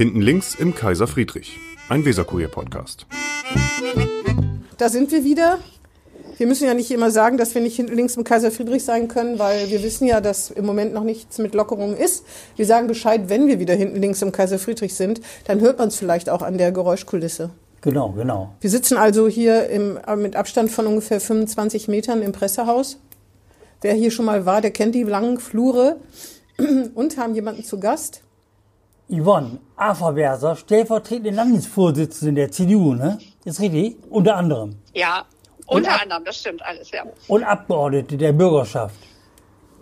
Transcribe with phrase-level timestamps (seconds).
[0.00, 1.58] Hinten links im Kaiser Friedrich,
[1.90, 3.04] ein Weserkurier-Podcast.
[4.78, 5.58] Da sind wir wieder.
[6.38, 9.08] Wir müssen ja nicht immer sagen, dass wir nicht hinten links im Kaiser Friedrich sein
[9.08, 12.24] können, weil wir wissen ja, dass im Moment noch nichts mit Lockerungen ist.
[12.56, 15.88] Wir sagen Bescheid, wenn wir wieder hinten links im Kaiser Friedrich sind, dann hört man
[15.88, 17.50] es vielleicht auch an der Geräuschkulisse.
[17.82, 18.54] Genau, genau.
[18.62, 22.98] Wir sitzen also hier im, mit Abstand von ungefähr 25 Metern im Pressehaus.
[23.82, 25.96] Wer hier schon mal war, der kennt die langen Flure
[26.94, 28.22] und haben jemanden zu Gast.
[29.10, 33.18] Yvonne Aferberser, stellvertretende Landesvorsitzende der CDU, ne?
[33.44, 33.96] Ist richtig?
[34.10, 34.76] Unter anderem.
[34.94, 35.24] Ja,
[35.66, 37.04] unter anderem, das stimmt alles, ja.
[37.28, 38.94] Und Abgeordnete der Bürgerschaft.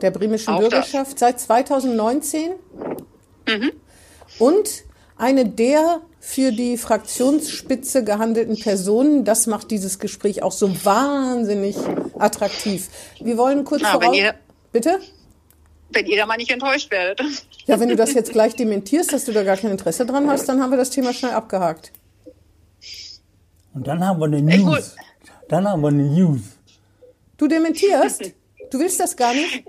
[0.00, 2.52] Der bremischen Auch Bürgerschaft seit 2019.
[3.48, 3.72] Mhm.
[4.38, 4.84] Und
[5.16, 9.24] eine der für die Fraktionsspitze gehandelten Personen.
[9.24, 11.76] Das macht dieses Gespräch auch so wahnsinnig
[12.18, 12.88] attraktiv.
[13.20, 14.16] Wir wollen kurz Na, wenn voraus...
[14.16, 14.34] ihr-
[14.70, 14.98] Bitte?
[15.90, 17.20] Wenn ihr da mal nicht enttäuscht werdet.
[17.66, 20.48] Ja, wenn du das jetzt gleich dementierst, dass du da gar kein Interesse dran hast,
[20.48, 21.92] dann haben wir das Thema schnell abgehakt.
[23.74, 24.96] Und dann haben wir eine News.
[25.48, 26.40] Dann haben wir eine News.
[27.36, 28.32] Du dementierst?
[28.70, 29.64] Du willst das gar nicht?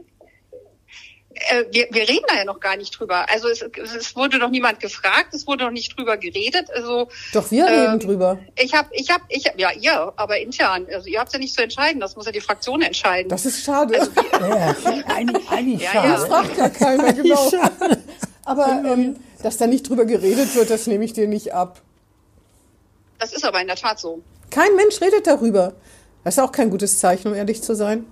[1.49, 3.29] Äh, wir, wir reden da ja noch gar nicht drüber.
[3.29, 6.69] Also es, es wurde noch niemand gefragt, es wurde noch nicht drüber geredet.
[6.73, 8.39] Also Doch, wir Ähm, reden drüber.
[8.57, 10.85] ich habe, ich habe, ich hab, ja, ihr, aber intern.
[10.93, 13.29] Also ihr habt ja nicht zu entscheiden, das muss ja die Fraktion entscheiden.
[13.29, 14.07] Das ist schade.
[14.39, 14.75] Ja,
[15.13, 16.07] eigentlich, eigentlich Ja, schade.
[16.07, 16.13] ja.
[16.15, 17.51] Das fragt ja keiner, genau.
[18.45, 21.81] Aber ähm, dass da nicht drüber geredet wird, das nehme ich dir nicht ab.
[23.19, 24.21] Das ist aber in der Tat so.
[24.49, 25.73] Kein Mensch redet darüber.
[26.23, 28.05] Das ist auch kein gutes Zeichen, um ehrlich zu sein.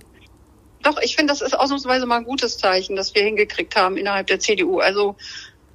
[0.82, 4.26] Doch, ich finde, das ist ausnahmsweise mal ein gutes Zeichen, das wir hingekriegt haben innerhalb
[4.28, 4.78] der CDU.
[4.78, 5.16] Also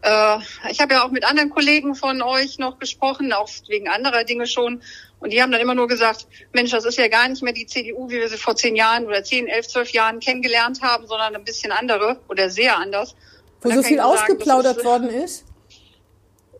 [0.01, 0.37] äh,
[0.69, 4.47] ich habe ja auch mit anderen Kollegen von euch noch gesprochen, auch wegen anderer Dinge
[4.47, 4.81] schon.
[5.19, 7.65] Und die haben dann immer nur gesagt, Mensch, das ist ja gar nicht mehr die
[7.65, 11.35] CDU, wie wir sie vor zehn Jahren oder zehn, elf, zwölf Jahren kennengelernt haben, sondern
[11.35, 13.15] ein bisschen andere oder sehr anders.
[13.61, 15.45] Wo so viel sagen, ausgeplaudert ist, worden ist?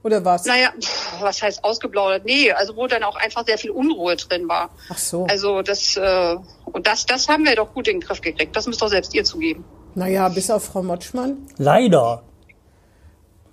[0.04, 0.46] Oder was?
[0.46, 0.74] Naja,
[1.22, 2.26] was heißt ausgeplaudert?
[2.26, 4.70] Nee, also wo dann auch einfach sehr viel Unruhe drin war.
[4.90, 5.26] Ach so.
[5.26, 6.36] Also das äh,
[6.66, 8.56] und das, das haben wir doch gut in den Griff gekriegt.
[8.56, 9.64] Das müsst doch selbst ihr zugeben.
[9.96, 11.48] Naja, bis auf Frau Motschmann.
[11.58, 12.24] Leider.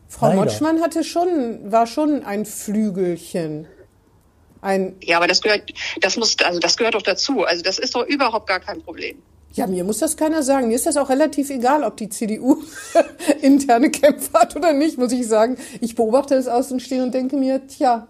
[0.08, 0.40] Frau Leider.
[0.40, 3.68] Motschmann hatte schon, war schon ein Flügelchen.
[4.60, 7.44] Ein, Ja, aber das gehört, das muss, also das gehört doch dazu.
[7.44, 9.22] Also das ist doch überhaupt gar kein Problem.
[9.52, 10.68] Ja, mir muss das keiner sagen.
[10.68, 12.58] Mir ist das auch relativ egal, ob die CDU
[13.42, 15.56] interne Kämpfe hat oder nicht, muss ich sagen.
[15.80, 18.06] Ich beobachte das aus und denke mir, tja.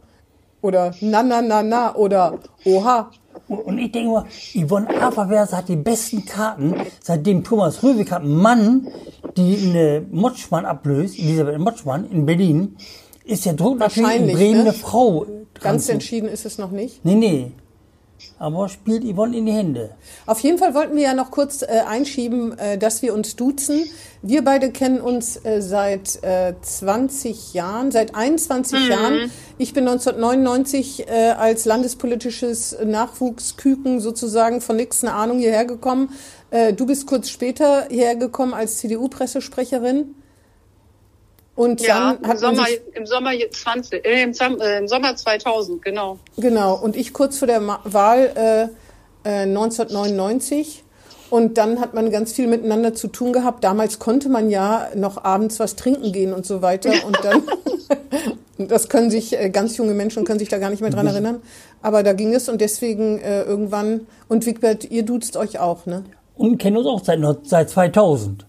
[0.63, 1.95] Oder na, na, na, na.
[1.95, 3.11] Oder oha.
[3.49, 8.89] Und ich denke mal, Yvonne Aferberser hat die besten Karten, seitdem Thomas Röwekamp Mann,
[9.37, 12.77] die eine Motschmann ablöst, Elisabeth Motschmann in Berlin,
[13.25, 14.61] ist der Druck natürlich in Bremen ne?
[14.61, 15.27] eine Frau.
[15.61, 17.05] Ganz entschieden ist es noch nicht.
[17.05, 17.53] Nee, nee.
[18.39, 19.91] Aber spielt Yvonne in die Hände.
[20.27, 23.85] Auf jeden Fall wollten wir ja noch kurz äh, einschieben, äh, dass wir uns duzen.
[24.23, 29.31] Wir beide kennen uns äh, seit äh, 20 Jahren, seit 21 Jahren.
[29.59, 36.11] Ich bin 1999 äh, als landespolitisches Nachwuchsküken sozusagen von nix eine Ahnung hierher gekommen.
[36.51, 40.15] Äh, du bist kurz später hierher gekommen als CDU-Pressesprecherin.
[41.61, 44.89] Und Ja, dann im hat man Sommer, sich im Sommer 20, äh, im, äh, im
[44.89, 46.19] Sommer 2000, genau.
[46.39, 48.71] Genau, und ich kurz vor der Ma Wahl
[49.25, 50.85] äh, äh, 1999.
[51.29, 53.63] Und dann hat man ganz viel miteinander zu tun gehabt.
[53.63, 56.93] Damals konnte man ja noch abends was trinken gehen und so weiter.
[57.07, 57.43] Und dann,
[58.69, 61.43] das können sich, äh, ganz junge Menschen können sich da gar nicht mehr dran erinnern.
[61.83, 66.05] Aber da ging es und deswegen äh, irgendwann, und Wigbert, ihr duzt euch auch, ne?
[66.39, 68.47] Und kennen uns auch seit, seit 2000.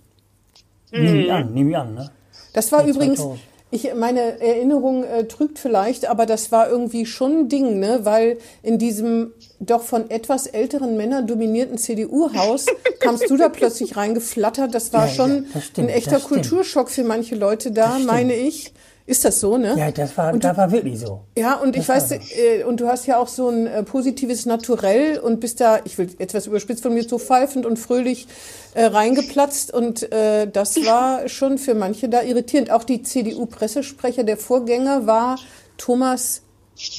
[0.93, 1.93] Nehme ich an, nehme ich an.
[1.93, 2.09] Ne?
[2.53, 3.39] Das war übrigens, 2000.
[3.71, 8.01] ich, meine Erinnerung äh, trügt vielleicht, aber das war irgendwie schon ein Ding, ne?
[8.03, 12.65] Weil in diesem doch von etwas älteren Männern dominierten CDU-Haus
[12.99, 14.73] kamst du da plötzlich reingeflattert.
[14.73, 16.19] Das war Ja, schon ja, das stimmt, ein echter.
[16.19, 18.73] Kulturschock für manche Leute da, meine ich.
[19.05, 19.75] Ist das so, ne?
[19.77, 21.21] Ja, das war, Und das war wirklich so.
[21.37, 23.83] Ja, und ich Das weiß, war äh, und du hast ja auch so ein äh,
[23.83, 28.27] positives Naturell und bist da, ich will etwas überspitzt von mir, so pfeifend und fröhlich
[28.73, 32.71] äh, reingeplatzt und äh, das war schon für manche da irritierend.
[32.71, 35.37] Auch die CDU-Pressesprecher, der Vorgänger war
[35.77, 36.43] Thomas,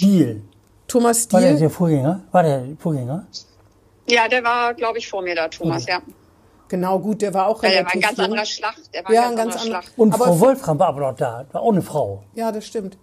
[0.00, 0.41] Deal.
[0.88, 2.23] Thomas War der der Vorgänger?
[2.32, 3.26] War der Vorgänger?
[4.09, 6.03] Ja, der war, glaube ich, vor mir da, Thomas, ja.
[6.73, 8.25] Genau, gut, der war auch Ja, der relativ war ein ganz jung.
[8.25, 8.75] anderer Schlag.
[8.95, 9.83] Der war Ja, ein ein ganz, ganz anderer.
[9.83, 9.93] Schlag.
[9.99, 11.45] Und Aber Frau Wolfram war aber noch da.
[11.53, 12.23] War auch eine Frau.
[12.35, 12.97] Ja, das stimmt.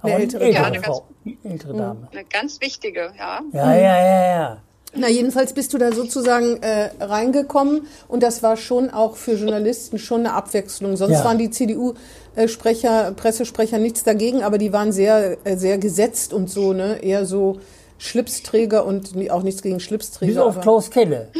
[0.00, 1.04] Aber Eine ältere ältere Ja, eine ganz- Frau.
[1.44, 2.08] Ältere Dame.
[2.12, 3.40] Eine ganz wichtige, ja.
[3.52, 4.56] Ja, ja, ja, ja.
[4.96, 9.98] Na, jedenfalls bist du da sozusagen äh, reingekommen und das war schon auch für Journalisten
[9.98, 10.96] schon eine Abwechslung.
[10.96, 11.24] Sonst Ja.
[11.24, 16.72] waren die CDU-Sprecher, Pressesprecher nichts dagegen, aber die waren sehr, äh, sehr gesetzt und so,
[16.72, 17.02] ne?
[17.02, 17.58] Eher so
[17.98, 20.32] Schlipsträger und auch nichts gegen Schlipsträger.
[20.32, 21.28] Bis auf aber Klaus Kelle.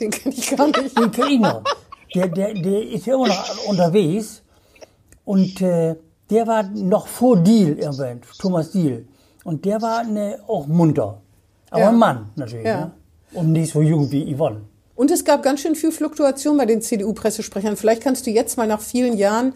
[0.00, 0.98] Den kenne ich gar nicht.
[0.98, 1.62] Den kenn ich noch.
[2.14, 4.42] Der, der, der ist ja immer noch unterwegs.
[5.24, 5.96] Und äh,
[6.30, 9.04] der war noch vor Deal, irgendwann, Thomas Deal.
[9.44, 11.20] Und der war ne, auch munter.
[11.70, 11.88] Aber Ja.
[11.88, 12.66] ein Mann natürlich.
[12.66, 12.80] Ja.
[12.86, 12.90] Ne?
[13.34, 14.62] Und nicht so jung wie Yvonne.
[14.94, 17.76] Und es gab ganz schön viel Fluktuation bei den CDU-Pressesprechern.
[17.76, 19.54] Vielleicht kannst du jetzt mal nach vielen Jahren,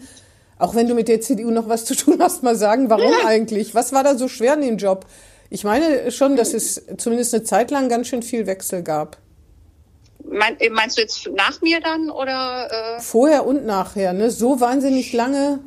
[0.57, 3.75] auch wenn du mit der CDU noch was zu tun hast, mal sagen, warum eigentlich?
[3.75, 5.05] Was war da so schwer in dem Job?
[5.49, 9.17] Ich meine schon, dass es zumindest eine Zeit lang ganz schön viel Wechsel gab.
[10.29, 12.95] Mein, äh, meinst du jetzt nach mir dann oder?
[12.97, 14.31] Äh, Vorher und nachher, ne?
[14.31, 15.59] So wahnsinnig lange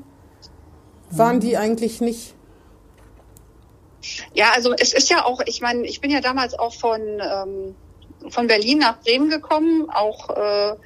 [1.10, 2.34] waren die eigentlich nicht.
[4.32, 7.74] Ja, also es ist ja auch, ich meine, ich bin ja damals auch von, ähm,
[8.30, 10.76] von Berlin nach Bremen gekommen, auch, äh,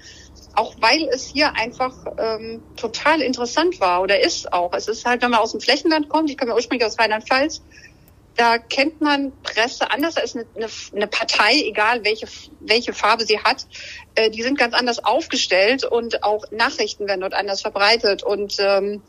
[0.56, 4.72] auch weil es hier einfach ähm, total interessant war oder ist auch.
[4.72, 7.62] Es ist halt, wenn man aus dem Flächenland kommt, ich komme ja ursprünglich aus Rheinland-Pfalz,
[8.36, 10.16] da kennt man Presse anders.
[10.16, 12.26] Ist eine, eine, eine Partei, egal welche,
[12.60, 13.66] welche Farbe sie hat,
[14.14, 18.22] äh, die sind ganz anders aufgestellt und auch Nachrichten werden dort anders verbreitet.
[18.22, 19.02] Und ähm,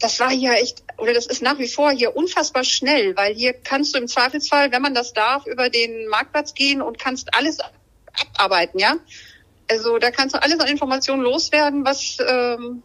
[0.00, 3.54] das war hier echt, oder das ist nach wie vor hier unfassbar schnell, weil hier
[3.54, 7.58] kannst du im Zweifelsfall, wenn man das darf, über den Marktplatz gehen und kannst alles
[8.34, 8.96] abarbeiten, ja.
[9.70, 12.82] Also da kannst du alles an Informationen loswerden, was, ähm,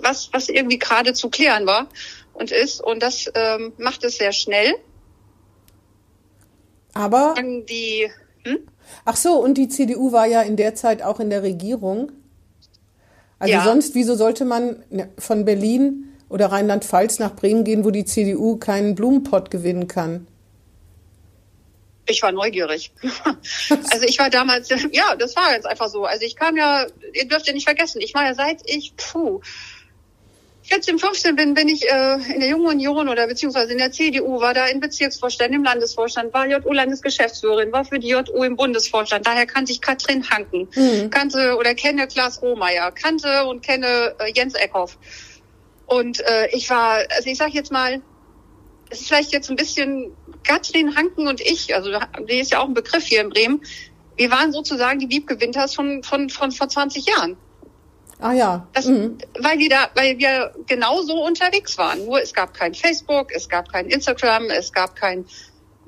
[0.00, 1.88] was, was irgendwie gerade zu klären war
[2.32, 2.80] und ist.
[2.80, 4.74] Und das ähm, macht es sehr schnell.
[6.94, 8.10] Aber, die,
[8.44, 8.58] hm?
[9.04, 12.12] ach so, und die CDU war ja in der Zeit auch in der Regierung.
[13.38, 13.64] Also Ja.
[13.64, 18.56] sonst, wieso sollte man ne, von Berlin oder Rheinland-Pfalz nach Bremen gehen, wo die CDU
[18.56, 20.26] keinen Blumenpott gewinnen kann?
[22.06, 22.92] Ich war neugierig.
[23.90, 26.04] Also ich war damals, ja, das war jetzt einfach so.
[26.04, 29.40] Also ich kam ja, ihr dürft ja nicht vergessen, ich war ja seit ich, puh,
[30.64, 34.40] 14, 15 bin, bin ich äh, in der Jungen Union oder beziehungsweise in der CDU,
[34.40, 39.26] war da im Bezirksvorstand, im Landesvorstand, war JU-Landesgeschäftsführerin, war für die JU im Bundesvorstand.
[39.26, 40.68] Daher kannte ich Katrin Hanken,
[41.10, 44.98] kannte oder kenne Klaas Rohmeier, kannte und kenne äh, Jens Eckhoff.
[45.86, 48.00] Und äh, ich war, also ich sag jetzt mal,
[48.90, 50.12] es ist vielleicht jetzt ein bisschen
[50.44, 51.90] Katrin Hanken und ich, also
[52.28, 53.62] die ist ja auch ein Begriff hier in Bremen.
[54.16, 57.36] Wir waren sozusagen die Wiebke Winters von, von, von vor 20 Jahren.
[58.22, 58.66] Ah ja.
[58.72, 59.18] Das, mhm.
[59.40, 62.06] weil, wir da, weil wir genau so unterwegs waren.
[62.06, 65.26] Nur es gab kein Facebook, es gab kein Instagram, es gab kein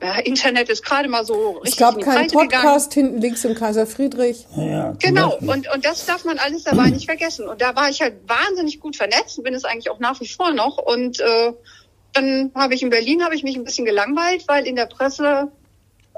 [0.03, 2.51] ja, Internet ist gerade mal so richtig Es gab keinen Breite gegangen.
[2.51, 4.45] Podcast hinten links im Kaiser Friedrich.
[4.57, 5.49] Ja, Genau, Beispiel.
[5.49, 7.49] und, und das darf man alles dabei nicht vergessen.
[7.49, 10.53] Und da war ich halt wahnsinnig gut vernetzt, bin es eigentlich auch nach wie vor
[10.53, 10.79] noch.
[10.79, 11.53] Und äh,
[12.13, 15.53] dann habe ich in Berlin habe ich mich ein bisschen gelangweilt, weil in der Presse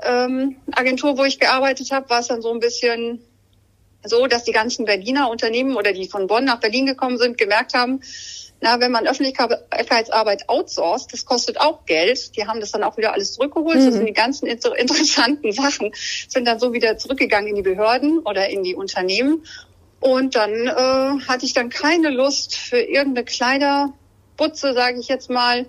[0.03, 3.21] ähm, Agentur, wo ich gearbeitet habe, war es dann so ein bisschen
[4.05, 7.75] so, dass die ganzen Berliner Unternehmen oder die von Bonn nach Berlin gekommen sind, gemerkt
[7.75, 8.01] haben,
[8.61, 12.37] na, wenn man Öffentlichkeitsarbeit outsourced, das kostet auch Geld.
[12.37, 13.77] Die haben das dann auch wieder alles zurückgeholt.
[13.77, 15.93] Das sind die ganzen inter interessanten Sachen,
[16.29, 19.45] sind dann so wieder zurückgegangen in die Behörden oder in die Unternehmen.
[20.01, 25.67] Und dann äh, hatte ich dann keine Lust für irgendeine Kleiderbutze, sage ich jetzt mal,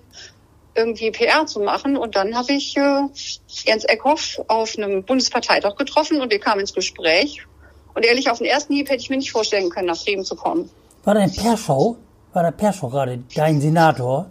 [0.74, 1.96] irgendwie PR zu machen.
[1.96, 3.02] Und dann habe ich äh,
[3.48, 7.42] Jens Eckhoff auf einem Bundesparteitag getroffen und wir kamen ins Gespräch.
[7.98, 10.36] Und ehrlich, auf den ersten Hieb hätte ich mir nicht vorstellen können, nach Bremen zu
[10.36, 10.70] kommen.
[11.02, 11.96] War dein Perschau?
[12.32, 14.30] War der Perschau gerade dein Senator?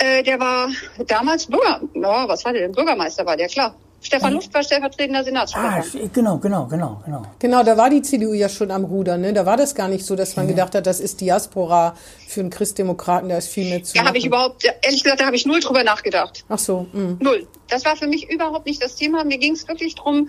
[0.00, 0.68] Äh, der war
[1.06, 2.72] damals Bürger, ja, was war der denn?
[2.72, 3.74] Bürgermeister war der, klar.
[4.02, 5.80] Stefan Luft war stellvertretender Ah, Senatssprecher.
[5.80, 7.22] sch- genau, genau, genau, genau.
[7.38, 9.16] Genau, da war die CDU ja schon am Ruder.
[9.16, 9.32] Ne?
[9.32, 11.96] Da war das gar nicht so, dass man gedacht hat, das ist Diaspora
[12.28, 15.24] für einen Christdemokraten, da ist viel mehr zu Da habe ich überhaupt, ehrlich gesagt, da
[15.26, 16.44] habe ich null drüber nachgedacht.
[16.50, 17.16] Ach so, mh.
[17.20, 17.46] Null.
[17.70, 19.24] Das war für mich überhaupt nicht das Thema.
[19.24, 20.28] Mir ging es wirklich drum,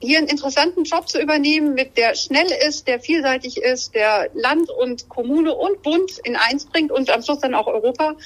[0.00, 4.68] hier einen interessanten Job zu übernehmen, mit der schnell ist, der vielseitig ist, der Land
[4.70, 8.16] und Kommune und Bund in eins bringt und am Schluss dann auch Europa.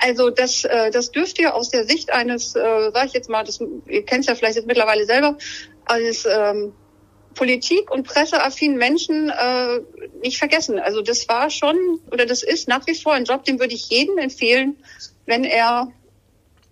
[0.00, 3.44] Also das, äh, das dürft ihr aus der Sicht eines, äh, sag ich jetzt mal,
[3.44, 5.36] das, ihr kennt ja vielleicht jetzt mittlerweile selber,
[5.84, 6.72] als ähm,
[7.34, 9.80] Politik- und presseaffinen Menschen äh,
[10.22, 10.78] nicht vergessen.
[10.78, 13.88] Also das war schon oder das ist nach wie vor ein Job, den würde ich
[13.90, 14.76] jedem empfehlen,
[15.26, 15.92] wenn er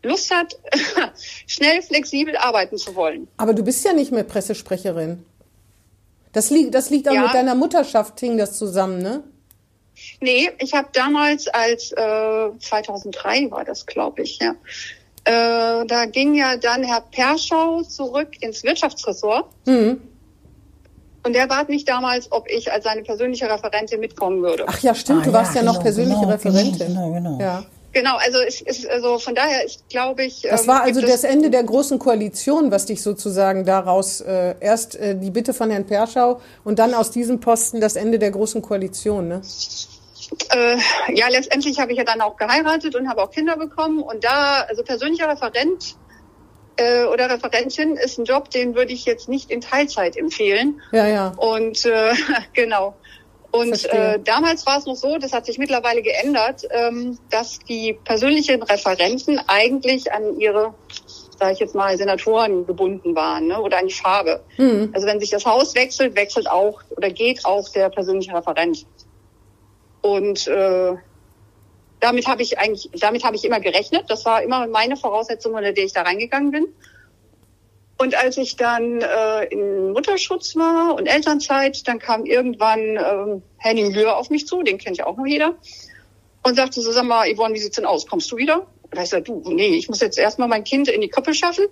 [0.03, 0.57] Lust hat,
[1.47, 3.29] schnell, flexibel arbeiten zu wollen.
[3.39, 5.25] Aber du bist ja nicht mehr Pressesprecherin.
[6.33, 7.23] Das liegt, das liegt auch Ja.
[7.23, 9.23] mit deiner Mutterschaft, hing das zusammen, ne?
[10.21, 14.51] Nee, ich habe damals als äh, 2003 war das, glaube ich, ja.
[15.25, 19.47] Äh, da ging ja dann Herr Perschau zurück ins Wirtschaftsressort.
[19.67, 20.01] Mhm.
[21.25, 24.65] Und der bat mich damals, ob ich als seine persönliche Referentin mitkommen würde.
[24.69, 26.87] Ach ja, stimmt, Ah, du warst ja, ja, noch genau, persönliche genau, Referentin.
[26.87, 27.39] genau, genau.
[27.41, 27.65] Ja.
[27.97, 30.43] Genau, also es ist also von daher ist, glaube ich.
[30.43, 34.97] Das ähm, war also das Ende der großen Koalition, was dich sozusagen daraus äh, erst
[34.97, 38.61] äh, die Bitte von Herrn Perschau und dann aus diesem Posten das Ende der großen
[38.61, 39.41] Koalition, ne?
[40.51, 40.77] Äh,
[41.15, 44.03] ja, letztendlich habe ich ja dann auch geheiratet und habe auch Kinder bekommen.
[44.03, 45.97] Und da, also persönlicher Referent
[46.77, 50.83] äh, oder Referentin ist ein Job, den würde ich jetzt nicht in Teilzeit empfehlen.
[50.93, 51.33] Ja, ja.
[51.39, 52.13] Und äh,
[52.53, 52.95] genau.
[53.57, 57.99] Und äh, damals war es noch so, das hat sich mittlerweile geändert, ähm, dass die
[58.05, 60.75] persönlichen Referenten eigentlich an ihre,
[61.39, 64.43] sage ich jetzt mal, Senatoren gebunden waren ne, oder an die Farbe.
[64.93, 68.87] Also wenn sich das Haus wechselt, wechselt auch oder geht auch der persönliche Referent.
[70.03, 70.95] Und äh,
[72.01, 74.05] damit habe ich eigentlich, damit habe ich immer gerechnet.
[74.09, 76.67] Das war immer meine Voraussetzung, unter der ich da reingegangen bin.
[77.99, 83.93] Und als ich dann äh, in Mutterschutz war und Elternzeit, dann kam irgendwann ähm, Henning
[83.93, 85.57] Lühr auf mich zu, den kennt ja auch noch jeder,
[86.43, 88.07] und sagte so, sag mal, Yvonne, wie sieht's denn aus?
[88.07, 88.67] Kommst du wieder?
[88.83, 91.65] Und ich sagte, du, nee, ich muss jetzt erstmal mein Kind in die Krippe schaffen.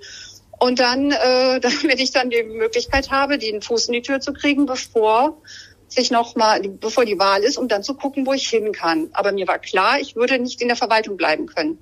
[0.59, 4.33] Und dann, äh, damit ich dann die Möglichkeit habe, den Fuß in die Tür zu
[4.33, 5.41] kriegen, bevor
[5.89, 9.11] sich noch mal, bevor die Wahl ist, um dann zu gucken, wo ich hin kann.
[9.13, 11.79] Aber mir war klar, ich würde nicht in der Verwaltung bleiben können.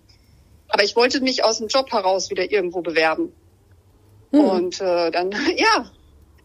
[0.69, 3.33] Aber ich wollte mich aus dem Job heraus wieder irgendwo bewerben.
[4.33, 5.91] Und äh, dann, ja,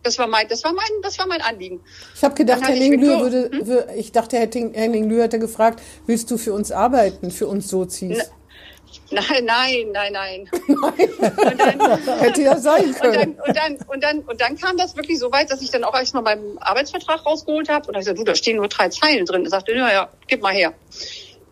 [0.03, 1.81] das war mein, das war mein, das war mein Anliegen.
[2.15, 5.09] Ich habe gedacht, Dann hatte ich Henning Lühr Viktor- würde, wür- ich dachte, Henning Henning
[5.09, 8.29] Lühr hätte gefragt, willst du für uns arbeiten, für uns Sozis?
[9.11, 10.49] Nein, nein, nein, nein.
[12.19, 13.39] Hätte ja sein Und dann, können.
[13.45, 15.93] und dann, und dann, und dann kam das wirklich so weit, dass ich dann auch
[15.93, 17.87] erstmal meinen Arbeitsvertrag rausgeholt habe.
[17.87, 19.43] Und da ich gesagt, du, da stehen nur drei Zeilen drin.
[19.45, 20.73] Er sagte, ja, ja, gib mal her.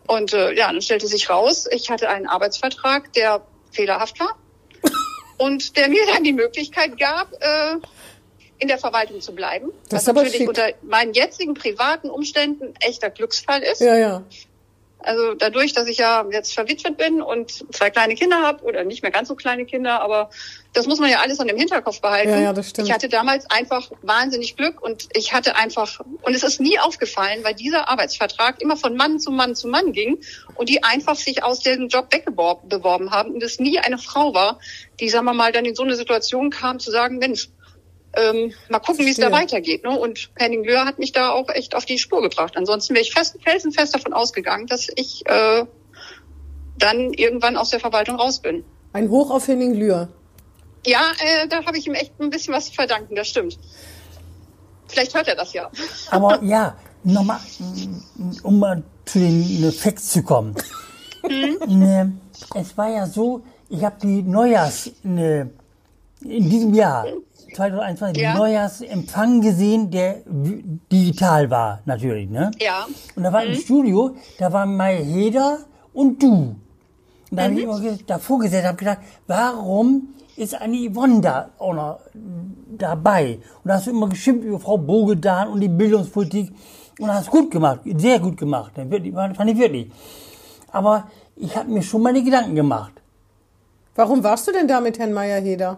[0.06, 4.36] Und äh, ja, dann stellte sich raus, ich hatte einen Arbeitsvertrag, der fehlerhaft war
[5.38, 7.76] und der mir dann die Möglichkeit gab, äh,
[8.58, 9.70] in der Verwaltung zu bleiben.
[9.88, 10.48] Das was natürlich schick.
[10.48, 13.80] unter meinen jetzigen privaten Umständen echter Glücksfall ist.
[13.80, 14.22] Ja, ja.
[14.98, 19.02] Also dadurch, dass ich ja jetzt verwitwet bin und zwei kleine Kinder habe oder nicht
[19.02, 20.30] mehr ganz so kleine Kinder, aber
[20.72, 22.30] das muss man ja alles an dem Hinterkopf behalten.
[22.30, 22.88] Ja, ja, das stimmt.
[22.88, 27.44] Ich hatte damals einfach wahnsinnig Glück und ich hatte einfach und es ist nie aufgefallen,
[27.44, 30.18] weil dieser Arbeitsvertrag immer von Mann zu Mann zu Mann ging
[30.54, 34.34] und die einfach sich aus dem Job weggeworben beworben haben und es nie eine Frau
[34.34, 34.58] war,
[34.98, 37.48] die sagen wir mal dann in so eine Situation kam zu sagen, Mensch,
[38.16, 39.84] ähm, mal gucken, wie es da weitergeht.
[39.84, 39.90] Ne?
[39.90, 42.56] Und Henning Löhr hat mich da auch echt auf die Spur gebracht.
[42.56, 45.64] Ansonsten wäre ich fest, felsenfest davon ausgegangen, dass ich äh,
[46.78, 48.64] dann irgendwann aus der Verwaltung raus bin.
[48.92, 50.08] Ein Hoch auf Henning Lühr.
[50.86, 53.58] Ja, äh, da habe ich ihm echt ein bisschen was zu verdanken, das stimmt.
[54.88, 55.70] Vielleicht hört er das ja.
[56.10, 57.40] Aber ja, nochmal,
[58.42, 60.54] um mal zu den äh, Facts zu kommen.
[61.66, 62.12] Ne,
[62.54, 65.50] es war ja so, ich habe die Neujahrs, ne,
[66.22, 67.04] in diesem Jahr,
[67.54, 68.32] 2021, Ja.
[68.32, 70.16] den Neujahrsempfang gesehen, der
[70.92, 72.50] digital war, natürlich, ne?
[72.60, 72.86] Ja.
[73.14, 75.58] Und da war im Studio, da war Mai Heder
[75.92, 76.56] und du.
[77.30, 77.70] Und da habe ich Mhm.
[77.72, 81.98] immer davor gesessen, habe gedacht, warum ist eine Yvonne da auch noch
[82.78, 83.38] dabei?
[83.64, 86.52] Und da hast du immer geschimpft über Frau Bogedan und die Bildungspolitik.
[86.98, 88.72] Und hast gut gemacht, sehr gut gemacht.
[88.74, 89.90] Das wirklich- Fand ich wirklich.
[90.72, 92.92] Aber ich habe mir schon meine Gedanken gemacht.
[93.94, 95.76] Warum warst du denn da mit Herrn Meyer-Heder?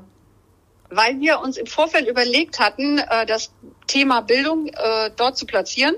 [0.91, 3.51] Weil wir uns im Vorfeld überlegt hatten, äh, das
[3.87, 5.97] Thema Bildung äh, dort zu platzieren.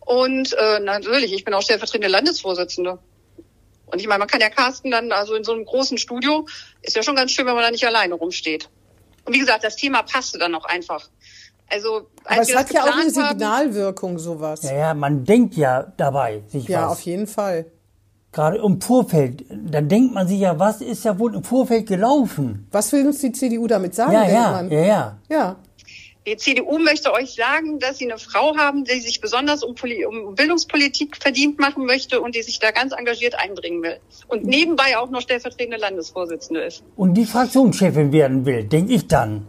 [0.00, 2.98] Und äh, natürlich, ich bin auch stellvertretende Landesvorsitzende.
[3.86, 6.46] Und ich meine, man kann ja casten dann, also in so einem großen Studio,
[6.82, 8.68] ist ja schon ganz schön, wenn man da nicht alleine rumsteht.
[9.24, 11.08] Und wie gesagt, das Thema passte dann auch einfach.
[11.68, 14.62] Also, als Aber es hat ja auch eine Signalwirkung, sowas.
[14.64, 16.92] Ja, ja, man denkt ja dabei sich Ja, was.
[16.92, 17.66] auf jeden Fall.
[18.32, 19.44] Gerade im Vorfeld.
[19.50, 22.68] Da denkt man sich ja, was ist ja wohl im Vorfeld gelaufen?
[22.70, 24.70] Was will uns die CDU damit sagen, Ja, ja, man?
[24.70, 25.18] ja, ja.
[25.28, 25.56] Ja.
[26.26, 30.04] Die CDU möchte euch sagen, dass sie eine Frau haben, die sich besonders um, Poli
[30.04, 33.98] um Bildungspolitik verdient machen möchte und die sich da ganz engagiert einbringen will.
[34.28, 36.84] Und nebenbei auch noch stellvertretende Landesvorsitzende ist.
[36.94, 39.48] Und die Fraktionschefin werden will, denke ich dann.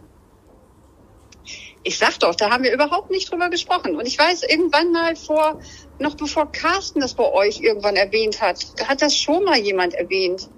[1.84, 3.96] Ich sag doch, da haben wir überhaupt nicht drüber gesprochen.
[3.96, 5.60] Und ich weiß, irgendwann mal vor,
[6.02, 10.48] noch bevor Carsten das bei euch irgendwann erwähnt hat, hat das schon mal jemand erwähnt.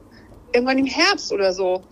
[0.53, 1.83] Irgendwann im Herbst oder so.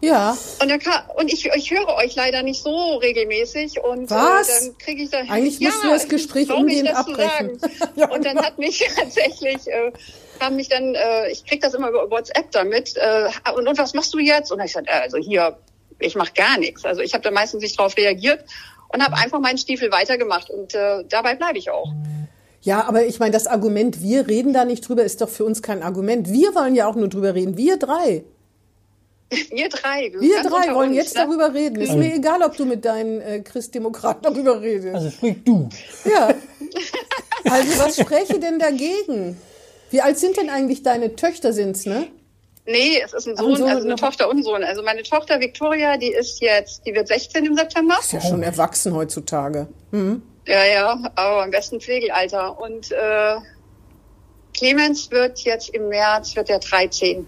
[0.00, 0.36] Ja.
[0.60, 4.48] Und, da ka- und ich, ich höre euch leider nicht so regelmäßig und Was?
[4.48, 7.58] Äh, dann kriege ich da Eigentlich müssen wir das Gespräch umgehend das zu abbrechen.
[7.58, 7.72] sagen.
[7.96, 9.92] Ja, und dann hat mich tatsächlich, äh,
[10.40, 12.96] haben mich dann, äh, ich krieg das immer über WhatsApp damit.
[12.96, 14.52] Äh, und, und was machst du jetzt?
[14.52, 15.56] Und ich sagte, äh, also hier,
[16.00, 16.84] ich mache gar nichts.
[16.84, 18.44] Also ich habe da meistens nicht drauf reagiert
[18.88, 21.90] und habe einfach meinen Stiefel weitergemacht und äh, dabei bleibe ich auch.
[22.64, 25.60] Ja, aber ich meine, das Argument, wir reden da nicht drüber, ist doch für uns
[25.60, 26.32] kein Argument.
[26.32, 27.58] Wir wollen ja auch nur drüber reden.
[27.58, 28.24] Wir drei.
[29.50, 30.12] Wir drei.
[30.18, 31.26] Wir ganz drei wollen uns, jetzt ne?
[31.26, 31.80] darüber reden.
[31.80, 34.94] Ist mir egal, ob du mit deinen äh, Christdemokraten darüber redest.
[34.94, 35.68] Also sprich du.
[36.04, 36.34] Ja.
[37.46, 39.36] Also was spreche denn dagegen?
[39.90, 42.06] Wie alt sind denn eigentlich deine Töchter sind's, ne?
[42.64, 43.96] Nee, es ist ein Sohn, Sohn also eine.
[43.96, 44.64] Tochter und ein Sohn.
[44.64, 47.98] Also meine Tochter Victoria, die ist jetzt, die wird 16 im September.
[48.00, 49.68] Ist ja schon erwachsen heutzutage.
[50.46, 52.58] Ja, ja, aber im besten Pflegelalter.
[52.58, 53.36] Und äh,
[54.56, 57.26] Clemens wird jetzt im März, wird der 13.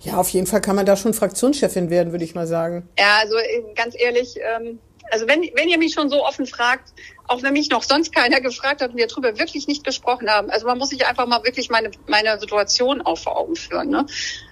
[0.00, 2.88] Ja, auf jeden Fall kann man da schon Fraktionschefin werden, würde ich mal sagen.
[2.98, 4.78] Ja, also äh, ganz ehrlich, ähm,
[5.10, 6.92] Also wenn, wenn ihr mich schon so offen fragt,
[7.28, 10.50] auch wenn mich noch sonst keiner gefragt hat und wir darüber wirklich nicht gesprochen haben.
[10.50, 13.90] Also man muss sich einfach mal wirklich meine, meine Situation auch vor Augen führen.
[13.90, 14.06] Ne?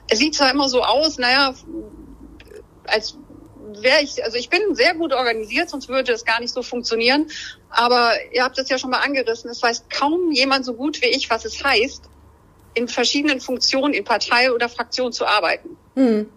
[0.09, 1.55] Es sieht zwar immer so aus, naja,
[2.87, 3.17] als
[3.83, 7.31] wäre ich, also ich bin sehr gut organisiert, sonst würde es gar nicht so funktionieren.
[7.71, 11.09] Aber ihr habt es ja schon mal angerissen, es weiß kaum jemand so gut wie
[11.09, 12.05] ich, was es heißt,
[12.75, 15.77] in verschiedenen Funktionen in Partei oder Fraktion zu arbeiten.
[15.95, 16.29] Hm.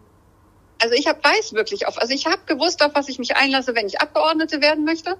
[0.81, 3.75] Also ich hab, weiß wirklich auf, also ich habe gewusst, auf was ich mich einlasse,
[3.75, 5.17] wenn ich Abgeordnete werden möchte.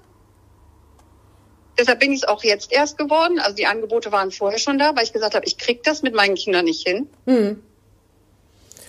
[1.78, 3.38] Deshalb bin ich es auch jetzt erst geworden.
[3.38, 6.14] Also die Angebote waren vorher schon da, weil ich gesagt habe, ich krieg das mit
[6.14, 7.08] meinen Kindern nicht hin.
[7.26, 7.62] Hm.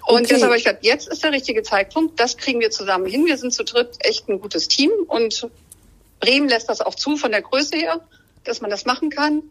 [0.07, 0.27] Und Okay.
[0.29, 2.19] deshalb habe ich gesagt, jetzt ist der richtige Zeitpunkt.
[2.19, 3.25] Das kriegen wir zusammen hin.
[3.25, 5.47] Wir sind zu dritt echt ein gutes Team und
[6.19, 8.01] Bremen lässt das auch zu von der Größe her,
[8.43, 9.43] dass man das machen kann.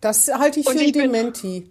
[0.00, 1.12] Das halte ich Und für ein ich bin- Hm?
[1.12, 1.70] Dementi.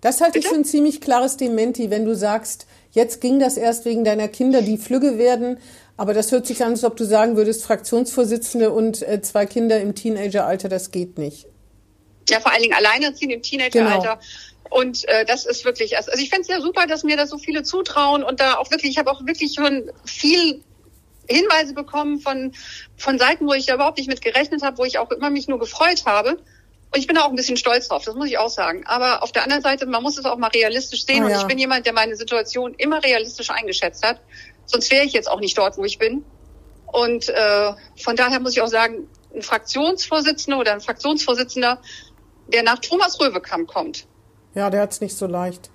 [0.00, 0.54] Das halte ich Bitte?
[0.54, 4.62] für ein ziemlich klares Dementi, wenn du sagst, jetzt ging das erst wegen deiner Kinder,
[4.62, 5.58] die flügge werden.
[5.98, 9.78] Aber das hört sich an, als ob du sagen würdest, Fraktionsvorsitzende und äh, zwei Kinder
[9.80, 11.46] im Teenageralter, das geht nicht.
[12.30, 14.18] Ja, vor allen Dingen alleinerziehend im Teenageralter.
[14.70, 17.38] Und äh, das ist wirklich, also ich fände es ja super, dass mir das so
[17.38, 20.62] viele zutrauen und da auch wirklich, ich habe auch wirklich schon viel
[21.28, 22.52] Hinweise bekommen von,
[22.96, 25.48] von Seiten, wo ich da überhaupt nicht mit gerechnet habe, wo ich auch immer mich
[25.48, 26.38] nur gefreut habe.
[26.92, 28.84] Und ich bin da auch ein bisschen stolz drauf, das muss ich auch sagen.
[28.86, 31.24] Aber auf der anderen Seite, man muss es auch mal realistisch sehen.
[31.24, 31.40] Und ja.
[31.40, 34.20] ich bin jemand, der meine Situation immer realistisch eingeschätzt hat.
[34.66, 36.24] Sonst wäre ich jetzt auch nicht dort, wo ich bin.
[36.86, 41.80] Und äh, von daher muss ich auch sagen, ein Fraktionsvorsitzender oder ein Fraktionsvorsitzender,
[42.48, 44.06] der nach Thomas Röwekamp kommt,
[44.54, 45.70] Ja, der hat's nicht so leicht.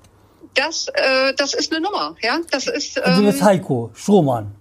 [0.55, 2.15] das, äh, das ist eine Nummer.
[2.21, 2.97] Ja, das ist.
[3.01, 4.55] Also Ähm, das Heiko Strohmann.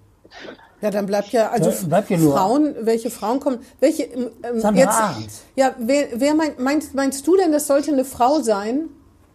[0.80, 4.30] Ja, dann bleibt ja, also Ja, bleibt ja nur- Frauen, welche Frauen kommen, welche, ähm,
[4.42, 4.99] ähm, jetzt,
[5.56, 8.88] ja, wer, wer mein, meinst, meinst du denn, das sollte eine Frau sein?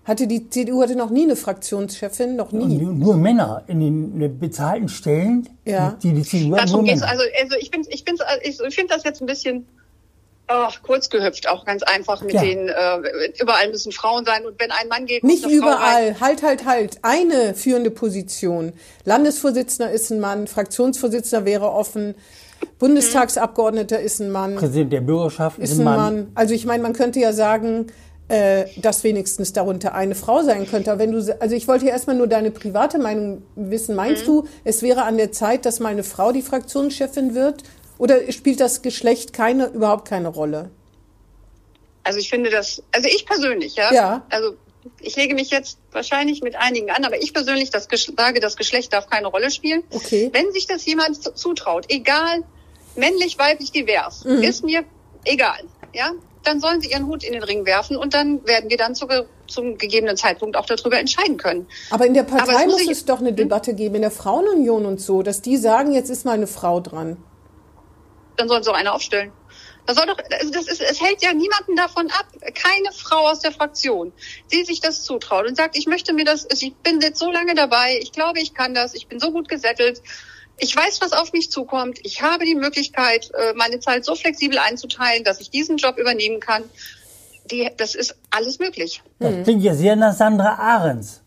[0.06, 2.78] Hatte die CDU hatte noch nie eine Fraktionschefin, noch nie.
[2.78, 3.80] Nur, nur Männer in
[4.20, 5.96] den bezahlten Stellen, Ja.
[6.04, 7.02] die die CDU hat, nur darum geht's.
[7.02, 7.12] Männer.
[7.14, 9.66] Also, also ich bin, ich, ich finde das jetzt ein bisschen
[10.52, 12.42] ach, kurz gehüpft, auch ganz einfach mit Ja.
[12.42, 12.98] den äh,
[13.40, 15.58] überall müssen Frauen sein und wenn ein Mann geht, muss Nicht Frau rein.
[15.58, 16.20] überall.
[16.20, 16.98] Halt, halt, halt.
[17.04, 18.74] Eine führende Position.
[19.06, 22.16] Landesvorsitzender ist ein Mann, Fraktionsvorsitzender wäre offen,
[22.80, 26.32] Bundestagsabgeordneter ist ein Mann, Präsident der Bürgerschaft ist ein Mann.
[26.36, 27.88] Also ich meine, man könnte ja sagen,
[28.28, 30.92] äh, dass wenigstens darunter eine Frau sein könnte.
[30.92, 33.96] Aber wenn du, also ich wollte ja erstmal nur deine private Meinung wissen.
[33.96, 37.64] Meinst du, es wäre an der Zeit, dass mal eine Frau die Fraktionschefin wird?
[38.00, 40.72] Oder spielt das Geschlecht keine, überhaupt keine Rolle?
[42.04, 43.94] Also ich finde das, also ich persönlich, ja.
[43.94, 44.26] Ja.
[44.32, 44.56] Also
[45.02, 48.94] ich lege mich jetzt wahrscheinlich mit einigen an, aber ich persönlich das sage, das Geschlecht
[48.94, 49.84] darf keine Rolle spielen.
[49.92, 50.30] Okay.
[50.34, 52.44] Wenn sich das jemand zu- zutraut, egal,
[52.96, 54.42] männlich, weiblich, divers, Mhm.
[54.44, 54.84] ist mir
[55.26, 55.60] egal,
[55.94, 56.12] ja,
[56.46, 59.08] dann sollen sie ihren Hut in den Ring werfen und dann werden wir dann zu,
[59.48, 61.68] zum gegebenen Zeitpunkt auch darüber entscheiden können.
[61.90, 64.12] Aber in der Aber Partei es muss muss es doch eine Debatte geben, in der
[64.12, 67.18] Frauenunion und so, dass die sagen, jetzt ist mal eine Frau dran.
[68.40, 69.32] Dann sollen sie auch eine aufstellen.
[69.86, 73.40] Das soll doch, also das ist, es hält ja niemanden davon ab, keine Frau aus
[73.40, 74.14] der Fraktion,
[74.52, 77.56] die sich das zutraut und sagt, ich möchte mir das, ich bin jetzt so lange
[77.56, 80.04] dabei, ich glaube, ich kann das, ich bin so gut gesettelt,
[80.60, 84.60] ich weiß, was auf mich zukommt, ich habe die Möglichkeit, äh, meine Zeit so flexibel
[84.60, 86.64] einzuteilen, dass ich diesen Job übernehmen kann.
[87.50, 89.02] Die, das ist alles möglich.
[89.18, 91.24] Das klingt ja sehr nach Sandra Ahrens.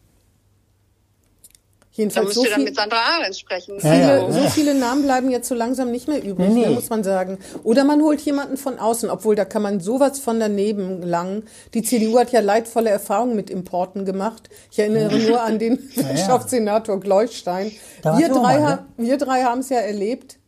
[1.94, 3.74] Da Jedenfalls müsst so ihr dann viel, mit Sandra Ahrens sprechen.
[3.74, 4.32] Ja, viele, ja.
[4.32, 6.66] so viele Namen bleiben jetzt so langsam nicht mehr übrig, Nee, nee.
[6.68, 7.38] ne, muss man sagen.
[7.64, 11.44] Oder man holt jemanden von außen, obwohl da kann man sowas von daneben gelangen.
[11.74, 14.48] Die CDU hat ja leidvolle Erfahrungen mit Importen gemacht.
[14.70, 17.72] Ich erinnere nur an den Wirtschaftssenator Gleustein.
[18.00, 18.86] Da Wir drei, mal, ne?
[18.96, 20.38] wir drei haben es ja erlebt.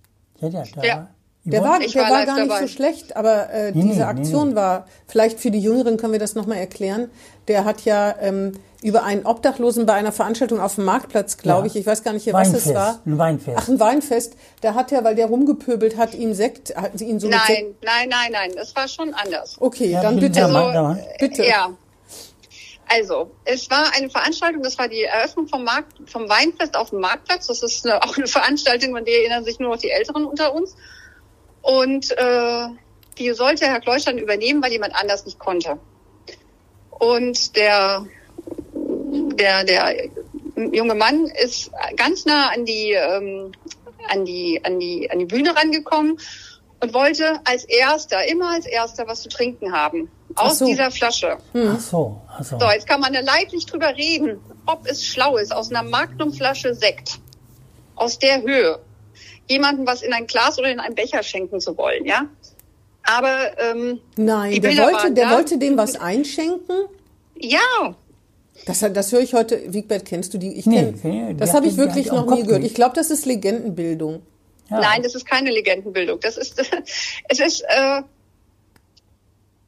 [0.41, 1.14] Ja, ja, da Ja.
[1.47, 2.61] Der war, Ich der war war gar nicht dabei.
[2.63, 4.55] so schlecht, aber äh, Nee, diese nee, Aktion nee.
[4.57, 7.11] war, vielleicht für die Jüngeren können wir das nochmal erklären,
[7.49, 8.53] der hat ja ähm,
[8.83, 11.67] über einen Obdachlosen bei einer Veranstaltung auf dem Marktplatz, glaube Ja.
[11.67, 13.01] ich, ich weiß gar nicht, hier, was es war.
[13.05, 13.59] ein Weinfest.
[13.61, 14.35] Ach, ein Weinfest.
[14.63, 17.61] Da hat er, weil der rumgepöbelt hat, ihm Sekt, hat sie ihn so mit Sekt.
[17.61, 19.57] Nein, nein, nein, nein, das war schon anders.
[19.61, 20.99] Okay, Ja, dann bitte, Mann.
[21.19, 21.45] bitte.
[21.45, 21.71] Ja.
[22.87, 27.01] Also, es war eine Veranstaltung, das war die Eröffnung vom Markt, vom Weinfest auf dem
[27.01, 27.47] Marktplatz.
[27.47, 30.55] Das ist eine, auch eine Veranstaltung, an die erinnern sich nur noch die Älteren unter
[30.55, 30.75] uns.
[31.65, 32.67] Und äh,
[33.17, 35.79] die sollte Herr Kleustein übernehmen, weil jemand anders nicht konnte.
[36.91, 38.05] Und der,
[38.75, 40.11] der, der
[40.73, 43.53] junge Mann ist ganz nah an die, ähm,
[44.11, 46.19] an die, an die, an die Bühne rangekommen
[46.81, 50.11] und wollte als erster, immer als erster was zu trinken haben.
[50.35, 50.67] Aus so.
[50.67, 51.39] dieser Flasche.
[51.55, 52.59] Ach so, ach so.
[52.59, 56.75] So, jetzt kann man da leidlich drüber reden, ob es schlau ist, aus einer Magnumflasche
[56.75, 57.21] Sekt,
[57.95, 58.81] aus der Höhe,
[59.49, 62.27] jemandem was in ein Glas oder in einen Becher schenken zu wollen, ja?
[63.03, 65.37] Aber ähm, Nein, Die der wollte, waren der da.
[65.37, 66.87] wollte dem was einschenken.
[67.37, 67.95] ja,
[68.67, 69.61] Das, das höre ich heute.
[69.73, 70.55] Wiegbert, kennst du die?
[70.59, 72.63] Ich Nee, kenn, nee, die das habe ich wirklich noch nie gehört.
[72.63, 72.71] nicht.
[72.71, 74.23] Ich glaube, das ist Legendenbildung.
[74.71, 74.81] Ja.
[74.81, 76.19] Nein, das ist keine Legendenbildung.
[76.21, 76.59] Das ist,
[77.29, 78.03] es ist, äh,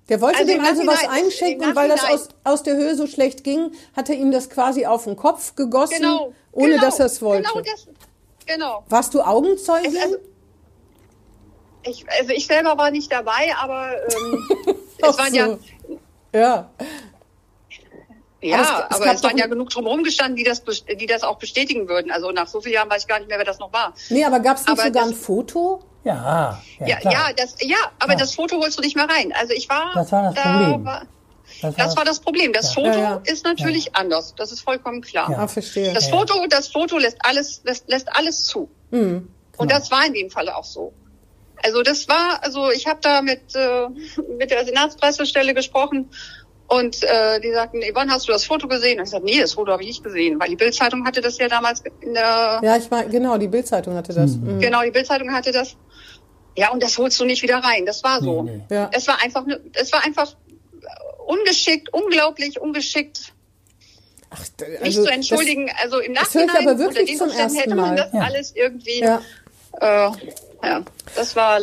[0.08, 3.06] Der wollte Also dem also was einschenken, im weil das aus, aus der Höhe so
[3.06, 6.32] schlecht ging, hat er ihm das quasi auf den Kopf gegossen, genau.
[6.52, 7.48] ohne genau, dass er es wollte.
[7.52, 7.86] Genau, das,
[8.46, 8.84] genau.
[8.88, 9.94] Warst du Augenzeugin?
[9.96, 10.16] Es, also,
[11.84, 14.48] ich, also ich selber war nicht dabei, aber ähm,
[14.98, 15.36] es waren so.
[15.36, 15.58] ja,
[16.32, 16.70] ja.
[18.40, 21.22] ja, Aber es- es aber es waren ja genug drumherum gestanden, die das, die das
[21.22, 22.10] auch bestätigen würden.
[22.10, 23.94] Also nach so vielen Jahren weiß ich gar nicht mehr, wer das noch war.
[24.10, 25.82] Nee, aber gab es nicht Aber sogar das- ein Foto?
[26.04, 27.12] Ja, ja, Ja, klar.
[27.12, 28.18] ja, das, ja, aber Ja.
[28.18, 29.32] das Foto holst du nicht mehr rein.
[29.36, 30.84] Also ich war, Das war das da Problem.
[30.84, 31.02] War,
[31.62, 32.52] das das war das Problem.
[32.52, 32.72] Das Ja.
[32.82, 33.20] Foto Ja, ja.
[33.24, 34.34] ist natürlich anders.
[34.36, 35.30] Das ist vollkommen klar.
[35.30, 35.38] Ja.
[35.38, 35.92] Ah, verstehe.
[35.92, 36.16] Das Ja.
[36.16, 38.68] Foto, das Foto lässt alles, lässt, lässt alles zu.
[38.90, 39.28] Hm.
[39.56, 40.92] Und das war in dem Falle auch so.
[41.62, 43.88] Also das war, also ich habe da mit äh,
[44.38, 46.10] mit der Senatspressestelle gesprochen
[46.68, 48.98] und äh, die sagten, Yvonne, hast du das Foto gesehen?
[48.98, 51.38] Und ich sagte, nee, das Foto habe ich nicht gesehen, weil die Bildzeitung hatte das
[51.38, 54.32] ja damals in der Ja, ich meine, genau, die Bildzeitung hatte das.
[54.32, 54.58] Hm.
[54.60, 55.76] genau die Bildzeitung hatte das.
[56.58, 57.84] Ja, und das holst du nicht wieder rein.
[57.86, 58.42] Das war so.
[58.42, 58.74] Nee, nee.
[58.74, 58.88] Ja.
[58.92, 60.34] Es war einfach, es war einfach
[61.26, 63.32] ungeschickt, unglaublich ungeschickt.
[64.30, 65.70] Ach, Nicht also zu entschuldigen.
[65.82, 67.96] also im das höre ich Nachhinein aber wirklich unter zum Umständen ersten hätte man Mal.
[67.96, 68.20] das Ja.
[68.20, 69.00] alles irgendwie.
[69.00, 69.22] Das,
[69.80, 70.06] ja.
[70.08, 70.10] Äh,
[70.62, 70.82] ja,
[71.14, 71.60] das war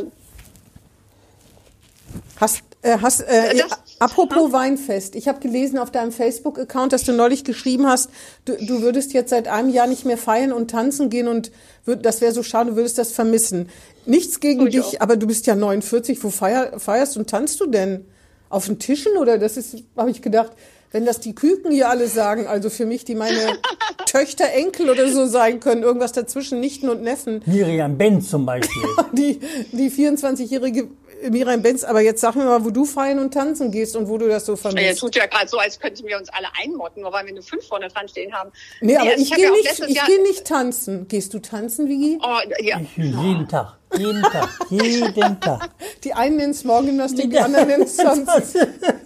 [2.37, 7.13] Hast, äh, hast, äh, Das- apropos Weinfest, ich habe gelesen auf deinem Facebook-Account, dass du
[7.13, 8.09] neulich geschrieben hast,
[8.45, 11.51] du, du würdest jetzt seit einem Jahr nicht mehr feiern und tanzen gehen und
[11.85, 13.69] würd, das wäre so schade, du würdest das vermissen.
[14.05, 15.01] Nichts gegen dich, auch.
[15.01, 18.05] aber du bist ja 49, wo feier, feierst und tanzt du denn?
[18.53, 20.51] Auf den Tischen oder das ist, habe ich gedacht,
[20.91, 23.57] wenn das die Küken hier alle sagen, also für mich, die meine
[24.05, 28.83] Töchter, Enkel oder so sein können, irgendwas dazwischen, Nichten und Neffen, Miriam Benz zum Beispiel.
[29.11, 29.39] die,
[29.71, 30.87] die 24-jährige
[31.31, 34.19] Miriam Benz, aber jetzt sag mir mal, wo du feiern und tanzen gehst und wo
[34.19, 34.99] du das so Er vermisst.
[34.99, 37.65] tut ja gerade so, als könnten wir uns alle einmotten, nur weil wir eine 5
[37.67, 38.51] vorne dran stehen haben.
[38.81, 41.07] Nee, aber also ich hab gehe ja nicht, ich gehe nicht tanzen.
[41.07, 42.19] Gehst du tanzen, Vigi?
[42.21, 42.79] Oh, ja.
[42.79, 43.77] Ich, jeden Tag.
[43.97, 44.49] Jeden Tag.
[44.69, 45.69] Jeden Tag.
[46.03, 48.27] Die einen nennen es Morgengymnastik, die anderen nennen es tanzen.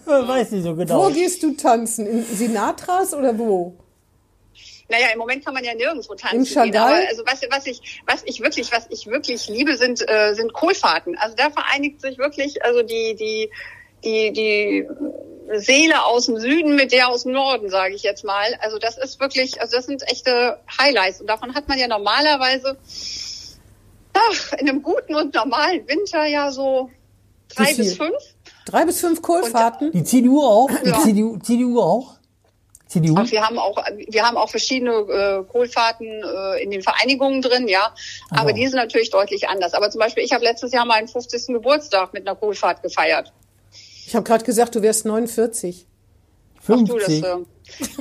[0.06, 1.06] Weiß ich so genau.
[1.06, 2.08] Wo gehst du tanzen?
[2.08, 3.76] In Sinatras oder wo?
[4.90, 6.38] Naja, im Moment kann man ja nirgendwo tanzen.
[6.38, 6.94] Im gehen, Chagall?
[6.94, 10.54] aber also was, was ich, was ich wirklich, was ich wirklich liebe, sind, äh, sind
[10.54, 11.18] Kohlfahrten.
[11.18, 13.50] Also da vereinigt sich wirklich, also die, die,
[14.04, 14.88] die, die
[15.56, 18.56] Seele aus dem Süden mit der aus dem Norden, sage ich jetzt mal.
[18.60, 21.22] Also das ist wirklich, also das sind echte Highlights.
[21.22, 22.78] Und davon hat man ja normalerweise,
[24.32, 26.90] ach, in einem guten und normalen Winter ja so
[27.56, 28.14] drei bis fünf.
[28.66, 29.92] Drei bis fünf Kohlfahrten?
[29.92, 30.70] Die CDU auch?
[30.84, 31.00] Die Ja.
[31.00, 32.14] CDU, CDU auch?
[32.88, 33.16] CDU?
[33.20, 37.68] Und wir haben auch, wir haben auch verschiedene äh, Kohlfahrten äh, in den Vereinigungen drin,
[37.68, 37.94] ja.
[38.32, 38.54] Aber Ah.
[38.54, 39.74] die sind natürlich deutlich anders.
[39.74, 41.48] Aber zum Beispiel, ich habe letztes Jahr meinen 50.
[41.48, 43.34] Geburtstag mit einer Kohlfahrt gefeiert.
[44.06, 45.86] Ich habe gerade gesagt, du wärst 49.
[46.70, 47.24] Ach du, das, 50.
[47.24, 47.36] äh,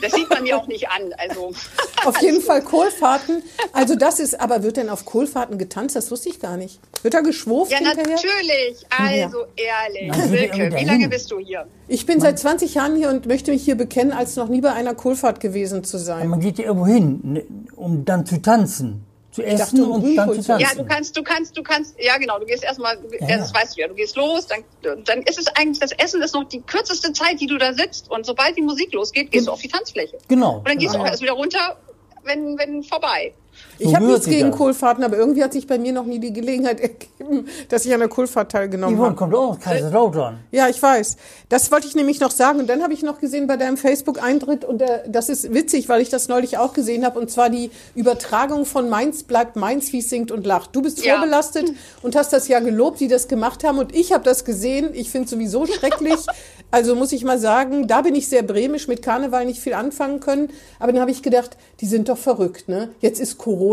[0.00, 1.12] das sieht man mir auch nicht an.
[1.18, 1.52] Also
[2.05, 3.42] Auf jeden Fall Kohlfahrten.
[3.72, 5.96] Also das ist, aber wird denn auf Kohlfahrten getanzt?
[5.96, 6.81] Das wusste ich gar nicht.
[7.02, 8.14] Wird da geschwurft ja, hinterher?
[8.14, 8.87] natürlich.
[8.90, 11.66] Also ehrlich, Silke, wie lange bist du hier?
[11.88, 14.72] Ich bin seit 20 Jahren hier und möchte mich hier bekennen, als noch nie bei
[14.72, 16.29] einer Kohlfahrt gewesen zu sein.
[16.29, 19.06] Man geht ja irgendwo hin, ne, um dann zu tanzen.
[19.37, 20.61] Zu essen um und dann zu tanzen.
[20.61, 23.53] Ja, du kannst, du kannst, du kannst, ja genau, du gehst erstmal, Ja, ja, das
[23.53, 23.61] ja.
[23.61, 24.64] weißt du ja, du gehst los, dann,
[25.05, 28.11] dann ist es eigentlich, das Essen ist noch die kürzeste Zeit, die du da sitzt
[28.11, 30.16] und sobald die Musik losgeht, gehst du auf die Tanzfläche.
[30.29, 30.59] Genau.
[30.59, 31.11] Und dann gehst du auch ja.
[31.11, 31.77] erst wieder runter,
[32.25, 33.35] wenn, wenn vorbei.
[33.79, 34.57] Ich habe nichts gegen das.
[34.59, 38.01] Kohlfahrten, aber irgendwie hat sich bei mir noch nie die Gelegenheit ergeben, dass ich an
[38.01, 39.15] der Kohlfahrt teilgenommen habe.
[39.15, 40.39] kommt auch aus Kaiserslautern.
[40.51, 41.17] Ja, ich weiß.
[41.49, 42.59] Das wollte ich nämlich noch sagen.
[42.61, 46.01] Und dann habe ich noch gesehen bei deinem Facebook-Eintritt, und äh, das ist witzig, weil
[46.01, 49.99] ich das neulich auch gesehen habe, und zwar die Übertragung von Mainz bleibt Mainz, wie
[49.99, 50.75] es singt und lacht.
[50.75, 51.15] Du bist Ja.
[51.17, 53.79] vorbelastet und hast das ja gelobt, die das gemacht haben.
[53.79, 54.91] Und ich habe das gesehen.
[54.93, 56.17] Ich finde es sowieso schrecklich.
[56.73, 60.19] Also muss ich mal sagen, da bin ich sehr bremisch, mit Karneval nicht viel anfangen
[60.19, 60.49] können.
[60.81, 62.91] Aber dann habe ich gedacht, die sind doch verrückt, ne?
[63.01, 63.65] Jetzt ist Corona,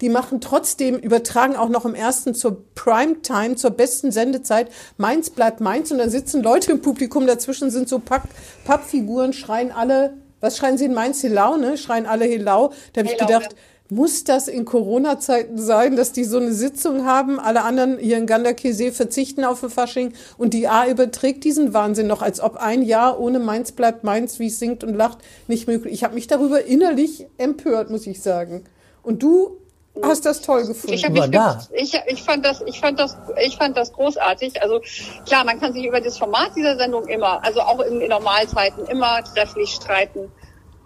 [0.00, 4.70] die machen trotzdem, übertragen auch noch im ersten zur Primetime, zur besten Sendezeit.
[4.96, 8.22] Mainz bleibt Mainz und dann sitzen Leute im Publikum, dazwischen sind so Papp,
[8.64, 11.22] Pappfiguren, schreien alle, was schreien sie in Mainz?
[11.22, 11.76] Helau, ne?
[11.76, 12.72] Schreien alle Helau.
[12.92, 13.54] Da habe ich gedacht,
[13.90, 17.40] muss das in Corona-Zeiten sein, dass die so eine Sitzung haben?
[17.40, 22.06] Alle anderen hier in Ganderkesee verzichten auf ein Fasching und die A überträgt diesen Wahnsinn
[22.06, 25.66] noch, als ob ein Jahr ohne Mainz bleibt Mainz, wie es singt und lacht, nicht
[25.66, 25.94] möglich.
[25.94, 28.64] Ich habe mich darüber innerlich empört, muss ich sagen.
[29.02, 29.58] Und du
[30.02, 30.94] hast das toll gefunden.
[30.94, 31.60] Ich, hab mich, da.
[31.72, 34.62] ich, ich fand das, ich fand das, ich fand das großartig.
[34.62, 34.80] Also
[35.26, 38.86] klar, man kann sich über das Format dieser Sendung immer, also auch in, in Normalzeiten
[38.86, 40.30] immer trefflich streiten.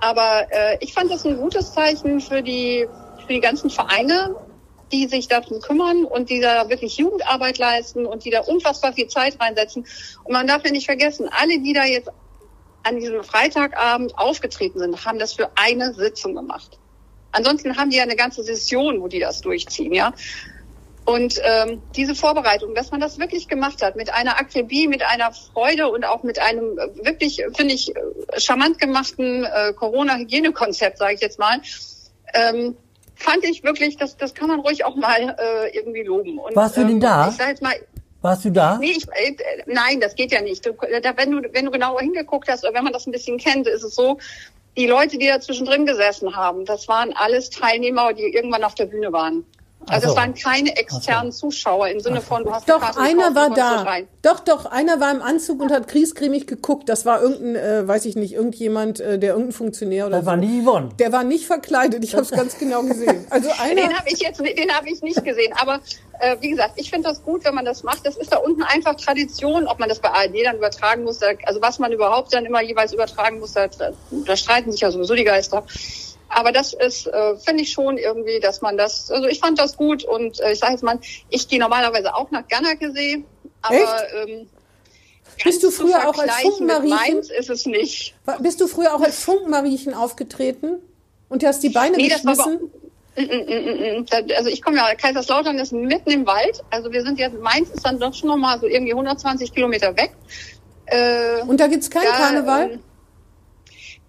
[0.01, 2.89] Aber äh, ich fand das ein gutes Zeichen für die,
[3.27, 4.35] für die ganzen Vereine,
[4.91, 9.09] die sich darum kümmern und die da wirklich Jugendarbeit leisten und die da unfassbar viel
[9.09, 9.87] Zeit reinsetzen.
[10.25, 12.11] Und man darf ja nicht vergessen, alle, die da jetzt
[12.83, 16.79] an diesem Freitagabend aufgetreten sind, haben das für eine Sitzung gemacht.
[17.33, 20.13] Ansonsten haben die ja eine ganze Session, wo die das durchziehen, ja.
[21.05, 25.33] Und ähm, diese Vorbereitung, dass man das wirklich gemacht hat, mit einer Akribie, mit einer
[25.33, 28.01] Freude und auch mit einem äh, wirklich, finde ich, äh,
[28.39, 31.61] charmant gemachten äh, Corona-Hygienekonzept, sage ich jetzt mal,
[32.35, 32.77] ähm,
[33.17, 36.39] fand ich wirklich, das, das kann man ruhig auch mal äh, irgendwie loben.
[36.39, 37.29] Und, Warst du denn ähm, da?
[37.29, 37.75] Ich sag jetzt mal,
[38.21, 38.79] Warst du da?
[38.79, 39.35] Nee, ich, äh,
[39.67, 40.65] nein, das geht ja nicht.
[40.65, 43.37] Du, da, wenn, du, wenn du genauer hingeguckt hast oder wenn man das ein bisschen
[43.39, 44.19] kennt, ist es so,
[44.77, 48.87] die Leute, die da zwischendrin gesessen haben, das waren alles Teilnehmer, die irgendwann auf der
[48.87, 49.45] Bühne waren.
[49.89, 50.09] Also Ach so.
[50.11, 53.51] es waren keine externen Zuschauer im Sinne von, du hast Doch, Karte einer gekauft, war
[53.51, 53.83] da.
[53.83, 54.09] rein.
[54.23, 56.89] Doch, doch, einer war im Anzug und hat kriesgrämig geguckt.
[56.89, 60.31] Das war irgendein, äh, weiß ich nicht, irgendjemand, äh, der irgendein Funktionär oder Das so.
[60.31, 60.91] war nie Yvonne.
[60.99, 63.27] Der war nicht verkleidet, ich habe es ganz genau gesehen.
[63.31, 65.53] Also einer, Den habe ich jetzt, den habe ich nicht gesehen.
[65.61, 65.81] Aber
[66.21, 68.07] äh, wie gesagt, ich finde das gut, wenn man das macht.
[68.07, 71.21] Das ist da unten einfach Tradition, ob man das bei ARD dann übertragen muss.
[71.45, 73.67] Also was man überhaupt dann immer jeweils übertragen muss, da,
[74.27, 75.65] da streiten sich ja sowieso die Geister.
[76.35, 79.77] Aber das ist, äh, finde ich schon irgendwie, dass man das, also ich fand das
[79.77, 83.25] gut und äh, ich sage jetzt mal, ich gehe normalerweise auch nach Gannakesee,
[83.61, 84.29] aber Echt?
[84.29, 84.49] ähm,
[85.45, 87.19] Bist du früher auch als Funkenmariechen?
[87.19, 88.15] Ist es nicht.
[88.41, 90.79] bist du früher auch als Funkenmariechen aufgetreten
[91.29, 92.71] und du hast die Beine Nee, geschmissen?
[93.15, 96.63] Mm, mm, mm, Also ich komme ja, Kaiserslautern ist mitten im Wald.
[96.71, 100.13] Also wir sind jetzt, Mainz ist dann doch schon nochmal so irgendwie 120 Kilometer weg.
[100.87, 102.71] Äh, Und da gibt's keinen da, Karneval?
[102.73, 102.81] ähm,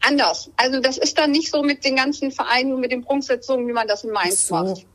[0.08, 0.50] anders.
[0.58, 3.74] Also das ist dann nicht so mit den ganzen Vereinen und mit den Prunksetzungen, wie
[3.74, 4.56] man das in Mainz so.
[4.56, 4.86] macht.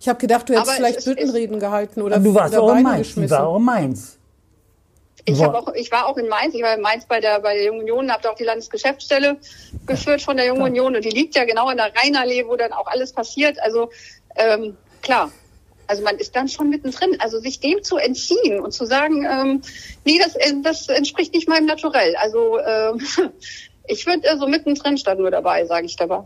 [0.00, 2.74] Ich habe gedacht, du hättest Aber vielleicht Büttenreden gehalten oder, du warst oder auch in
[2.74, 3.08] Beine Mainz.
[3.08, 3.36] Die geschmissen.
[3.36, 4.18] war auch in Mainz.
[5.24, 7.66] Ich, auch, ich war auch in Mainz, ich war in Mainz bei der, bei der
[7.66, 9.36] Jungen Union, habe da auch die Landesgeschäftsstelle
[9.86, 12.72] geführt von der Jungen Union und die liegt ja genau in der Rheinallee, wo dann
[12.72, 13.60] auch alles passiert.
[13.62, 13.90] Also
[14.34, 15.30] ähm, klar,
[15.86, 17.20] also man ist dann schon mittendrin.
[17.20, 19.62] Also sich dem zu entziehen und zu sagen, ähm,
[20.04, 22.16] nee, das, äh, das entspricht nicht meinem Naturell.
[22.16, 23.00] Also ähm,
[23.86, 26.20] ich würde so mittendrin statt nur dabei, sage ich dabei.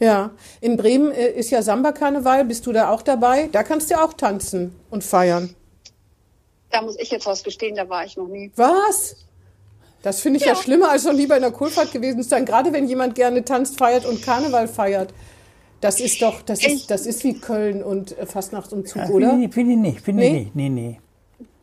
[0.00, 0.30] Ja,
[0.60, 2.44] in Bremen äh, ist ja Samba-Karneval.
[2.44, 3.48] Bist du da auch dabei?
[3.50, 5.54] Da kannst du auch tanzen und feiern.
[6.70, 8.52] Da muss ich jetzt was gestehen, da war ich noch nie.
[8.56, 9.16] Was?
[10.02, 10.54] Das finde ich ja.
[10.54, 12.44] schlimmer, als noch lieber in der Kohlfahrt gewesen zu sein.
[12.44, 15.12] Gerade wenn jemand gerne tanzt, feiert und Karneval feiert.
[15.80, 19.30] Das ist doch, das Ich- ist, das ist wie Köln und äh, Fastnachtsumzug, Ja, oder?
[19.30, 20.00] Finde ich, finde ich nicht.
[20.00, 20.38] Finde ich Nee?
[20.40, 20.54] nicht.
[20.56, 21.00] Nee, nee.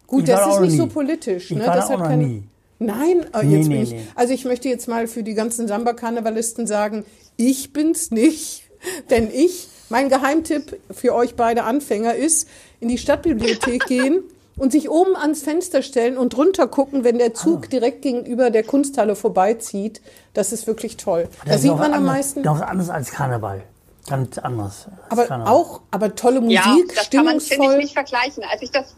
[0.07, 0.77] Gut, Ich war das da ist nicht nie.
[0.77, 1.51] so politisch.
[1.51, 1.65] Ich ne?
[1.67, 2.43] war das da auch noch keine- nie.
[2.85, 3.91] Nein, äh, Nee, jetzt nee, bin ich.
[3.91, 4.01] nee.
[4.15, 7.05] Also ich möchte jetzt mal für die ganzen Samba-Karnevalisten sagen,
[7.37, 8.63] ich bin's nicht,
[9.09, 12.47] denn ich, mein Geheimtipp für euch beide Anfänger ist,
[12.79, 14.23] in die Stadtbibliothek gehen
[14.57, 17.67] und sich oben ans Fenster stellen und runter gucken, wenn der Zug Ah.
[17.67, 20.01] direkt gegenüber der Kunsthalle vorbeizieht.
[20.33, 21.27] Das ist wirklich toll.
[21.43, 22.41] Da Das ist sieht man am anders- meisten.
[22.41, 23.63] Noch anders als Karneval.
[24.07, 24.87] Ganz anders.
[24.87, 25.53] als Aber Karneval.
[25.53, 27.77] auch, aber tolle Musik, ja, das kann man, finde ich, stimmungsvoll.
[27.77, 28.43] nicht vergleichen.
[28.49, 28.95] Als ich das,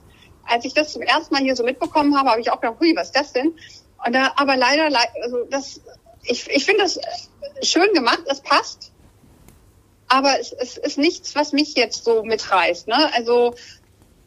[0.48, 2.96] als ich das zum ersten Mal hier so mitbekommen habe, habe ich auch gedacht, hui,
[2.96, 3.54] was ist das denn?
[4.06, 5.82] Und da, aber leider, lei- also das,
[6.24, 7.00] ich, ich finde das
[7.62, 8.92] schön gemacht, es passt.
[10.10, 13.12] Aber es, es ist nichts, was mich jetzt so mitreißt, ne?
[13.14, 13.56] Also,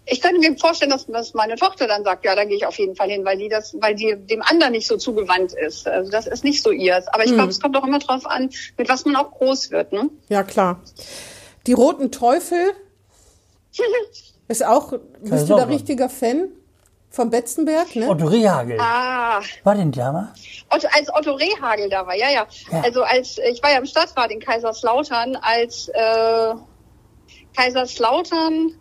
[0.07, 2.77] ich könnte mir vorstellen, dass, dass meine Tochter dann sagt, ja, da gehe ich auf
[2.79, 5.87] jeden Fall hin, weil die das, weil die dem anderen nicht so zugewandt ist.
[5.87, 7.07] Also das ist nicht so ihrs.
[7.09, 9.93] Aber ich glaube, es kommt auch immer drauf an, mit was man auch groß wird,
[9.93, 10.11] ne?
[10.29, 10.81] Ja, klar.
[11.67, 12.73] Die Roten Teufel
[14.51, 16.49] ist auch, bist du da richtiger Fan
[17.11, 18.09] vom Betzenberg, ne?
[18.09, 18.79] Otto Rehagel.
[18.81, 20.33] ah, War denn da mal?
[20.71, 22.81] Otto, als Otto Rehagel da war, ja, ja, Ja.
[22.83, 26.55] Also als ich war ja im Stadtrat in Kaiserslautern, als äh,
[27.57, 28.75] Kaiserslautern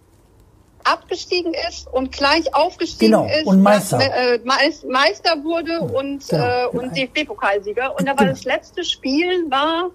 [0.84, 4.00] abgestiegen ist und gleich aufgestiegen Genau, ist, und Meister.
[4.00, 6.84] äh, Meis- Meister wurde und genau, äh, genau.
[6.84, 7.96] und DFB-Pokalsieger.
[7.98, 8.30] Und da war Genau.
[8.32, 9.90] das letzte Spiel war,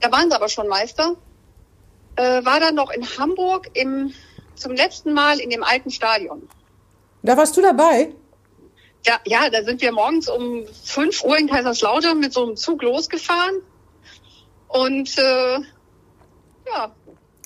[0.00, 1.16] da waren sie aber schon Meister,
[2.16, 4.12] äh, war dann noch in Hamburg im
[4.60, 6.48] zum letzten Mal in dem alten Stadion.
[7.22, 8.12] Da warst du dabei?
[9.06, 12.82] Ja, ja, da sind wir morgens um 5 Uhr in Kaiserslautern mit so einem Zug
[12.82, 13.62] losgefahren.
[14.68, 15.54] Und äh,
[16.66, 16.92] ja,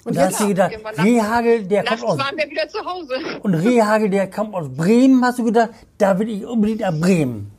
[0.04, 2.18] Und da hast du gedacht, Rehagel, der kommt aus.
[2.18, 3.14] waren wir wieder zu Hause.
[3.42, 7.50] Und Rehagel, der kommt aus Bremen, hast du gedacht, da will ich unbedingt nach Bremen.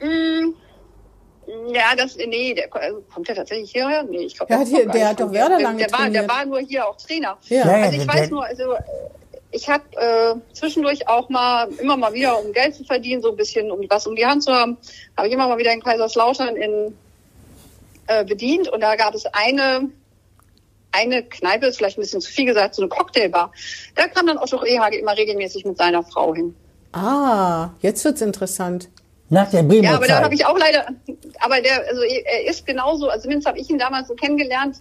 [0.00, 0.54] Mm,
[1.72, 4.02] ja, das, nee, der also, kommt der tatsächlich hierher?
[4.04, 6.26] Nee, ich glaube, Der hat hier- der hat doch Werder der, lange der war, der
[6.26, 6.28] trainiert.
[6.30, 7.36] war nur hier auch Trainer.
[7.48, 7.66] Ja.
[7.66, 8.74] Ja, ja, Also ich der- weiß der- nur, also
[9.52, 13.36] ich habe äh, zwischendurch auch mal immer mal wieder, um Geld zu verdienen, so ein
[13.36, 14.76] bisschen, um was um die Hand zu haben,
[15.16, 16.96] habe ich immer mal wieder in Kaiserslautern in
[18.06, 19.90] äh, bedient und da gab es eine
[20.92, 23.52] eine Kneipe, ist vielleicht ein bisschen zu viel gesagt, so eine Cocktailbar.
[23.94, 26.52] Da kam dann Otto Rehage immer regelmäßig mit seiner Frau hin.
[26.92, 28.88] ah, jetzt wird's interessant.
[29.32, 30.86] Nach der Bremer Ja, aber da habe ich auch leider,
[31.38, 34.76] aber der, also er ist genauso, also zumindest habe ich ihn damals so kennengelernt.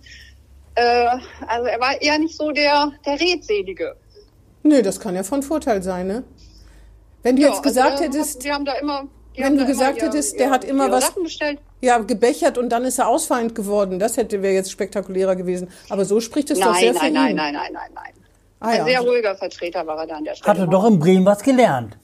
[0.76, 1.08] Äh,
[1.48, 3.96] also er war eher nicht so der, der Redselige.
[4.64, 6.24] Nö, das kann ja von Vorteil sein, ne?
[7.22, 9.04] Wenn du Ja, jetzt gesagt also hättest, hat- die haben da immer,
[9.38, 11.14] die wenn du gesagt hättest, der hat immer was-
[11.82, 15.70] ja, gebechert und dann ist er ausfallend geworden, das hätte wäre jetzt spektakulärer gewesen.
[15.90, 17.36] Aber so spricht es doch sehr Nein, für nein, nein, ihn.
[17.38, 18.14] nein, nein, nein, nein.
[18.62, 18.86] Ah, Ein ja.
[18.86, 20.50] sehr ruhiger Vertreter war er da an der Stelle.
[20.60, 21.98] Hatte doch in Bremen was gelernt.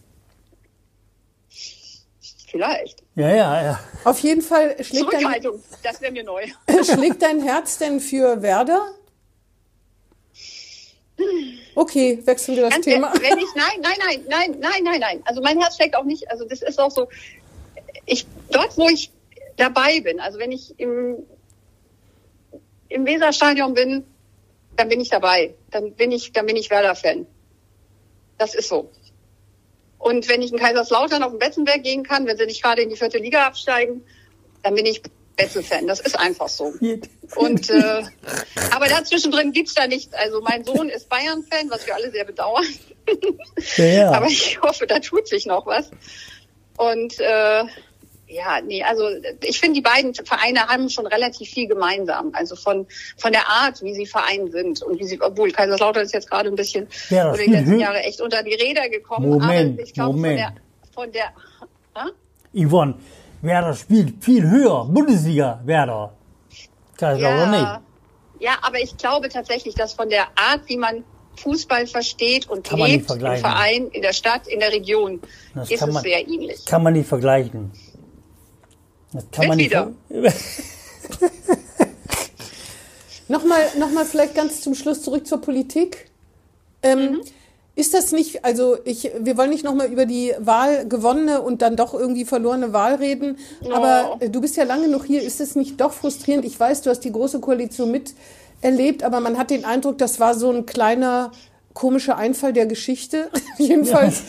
[2.56, 3.04] Vielleicht.
[3.16, 3.80] Ja, ja, ja.
[4.06, 6.48] Auf jeden Fall schlägt dein, Zurückhaltung, das wäre mir neu.
[6.86, 8.94] schlägt dein Herz denn für Werder?
[11.76, 13.12] Okay, wechseln wir das Ganz Thema.
[13.16, 15.24] wenn ich, nein, nein, nein, nein, nein, nein, nein.
[15.26, 17.10] Also mein Herz schlägt auch nicht, also das ist auch so,
[18.06, 19.12] ich, dort wo ich
[19.58, 21.26] dabei bin, also wenn ich im,
[22.88, 24.06] im Weserstadion bin,
[24.78, 25.56] dann bin ich dabei.
[25.72, 27.28] Dann bin ich, dann bin ich Werder-Fan.
[28.38, 28.90] Das ist so.
[30.06, 32.90] Und wenn ich in Kaiserslautern auf den Betzenberg gehen kann, wenn sie nicht gerade in
[32.90, 34.04] die vierte Liga absteigen,
[34.62, 35.02] dann bin ich
[35.36, 35.88] Betze-Fan.
[35.88, 36.76] Das ist einfach so.
[37.36, 38.04] Und äh,
[38.70, 40.14] aber dazwischendrin gibt's da nichts.
[40.14, 42.68] Also mein Sohn ist Bayern-Fan, was wir alle sehr bedauern.
[43.78, 44.12] Ja.
[44.16, 45.90] Aber ich hoffe, da tut sich noch was.
[46.78, 47.64] Und äh,
[48.28, 49.08] ja, nee, also
[49.42, 52.32] ich finde, die beiden Vereine haben schon relativ viel gemeinsam.
[52.34, 56.14] Also von von der Art, wie sie Verein sind und wie sie, obwohl Kaiserslautern ist
[56.14, 59.30] jetzt gerade ein bisschen Ja, über die letzten hö- Jahre echt unter die Räder gekommen.
[59.30, 60.54] Moment, aber ich glaube von der
[60.94, 61.26] von der
[61.96, 62.66] Hä?
[62.66, 62.96] Yvonne,
[63.42, 64.86] Werder spielt viel höher.
[64.86, 66.14] Bundesliga, Werder.
[66.98, 67.62] Kaiserslautern nicht.
[67.62, 67.82] Ja,
[68.40, 71.04] ja, aber ich glaube tatsächlich, dass von der Art, wie man
[71.38, 73.18] Fußball versteht und Kann lebt im.
[73.38, 75.22] Verein, in der Stadt, in der Region,
[75.54, 76.66] Das ist es man- sehr ähnlich.
[76.66, 77.72] Kann man nicht vergleichen.
[79.16, 79.72] Das kann man nicht.
[79.72, 79.92] Ver-
[83.28, 86.12] Nochmal, nochmal vielleicht ganz zum Schluss zurück zur Politik.
[86.84, 87.22] Ähm,
[87.76, 91.76] Ist das nicht, also ich, wir wollen nicht nochmal über die Wahl gewonnene und dann
[91.76, 93.38] doch irgendwie verlorene Wahl reden,
[93.74, 95.24] aber äh, du bist ja lange noch hier.
[95.24, 96.46] Ist es nicht doch frustrierend?
[96.46, 100.36] Ich weiß, du hast die große Koalition miterlebt, aber man hat den Eindruck, das war
[100.36, 101.32] so ein kleiner
[101.76, 103.30] komischer Einfall der Geschichte.
[103.60, 104.24] Jedenfalls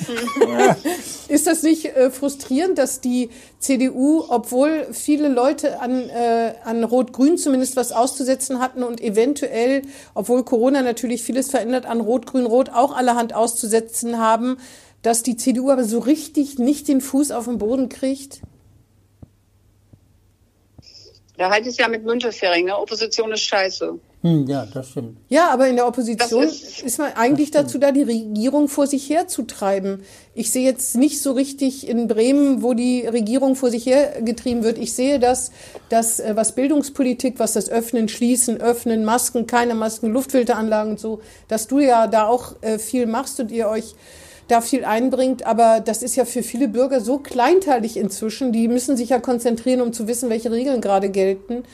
[1.29, 7.39] ist das nicht äh, frustrierend, dass die CDU, obwohl viele Leute an, äh, an Rot-Grün
[7.39, 9.83] zumindest was auszusetzen hatten und eventuell,
[10.15, 14.59] obwohl Corona natürlich vieles verändert, an Rot-Grün-Rot auch allerhand auszusetzen haben,
[15.03, 18.43] dass die CDU aber so richtig nicht den Fuß auf den Boden kriegt?
[21.38, 22.79] Da halt es ja mit Müntefering, ne?
[22.79, 23.99] Opposition ist scheiße.
[24.22, 25.18] Hm, ja, das stimmt.
[25.29, 29.11] Ja, aber in der Opposition ist, ist- man eigentlich dazu da, die Regierung vor sich
[29.11, 30.03] herzutreiben.
[30.35, 34.79] Ich sehe jetzt nicht so richtig in Bremen, wo die Regierung vor sich hergetrieben wird.
[34.79, 35.53] Ich sehe das,
[35.90, 41.20] dass äh, was Bildungspolitik, was das Öffnen, Schließen, Öffnen, Masken, keine Masken, Luftfilteranlagen und so,
[41.49, 43.94] dass du ja da auch äh, viel machst und ihr euch
[44.49, 48.97] da viel einbringt, aber das ist ja für viele Bürger so kleinteilig inzwischen, die müssen
[48.97, 51.65] sich ja konzentrieren, um zu wissen, welche Regeln gerade gelten.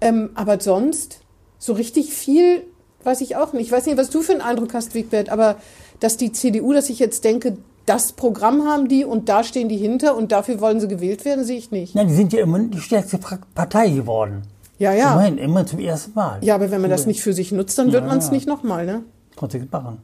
[0.00, 1.20] Ähm, aber sonst,
[1.58, 2.64] so richtig viel
[3.04, 3.66] weiß ich auch nicht.
[3.66, 5.56] Ich weiß nicht, was du für einen Eindruck hast, Wigbert, aber
[6.00, 9.76] dass die CDU, dass ich jetzt denke, das Programm haben die und da stehen die
[9.76, 11.94] hinter und dafür wollen sie gewählt werden, sehe ich nicht.
[11.94, 13.18] Nein, die sind ja immer die stärkste
[13.54, 14.42] Partei geworden.
[14.78, 15.12] Ja, ja.
[15.12, 16.38] Immerhin, immer zum ersten Mal.
[16.42, 18.08] Ja, aber wenn man das nicht für sich nutzt, dann wird Ja.
[18.08, 19.02] man es nicht nochmal, ne?
[19.34, 19.98] Ich machen.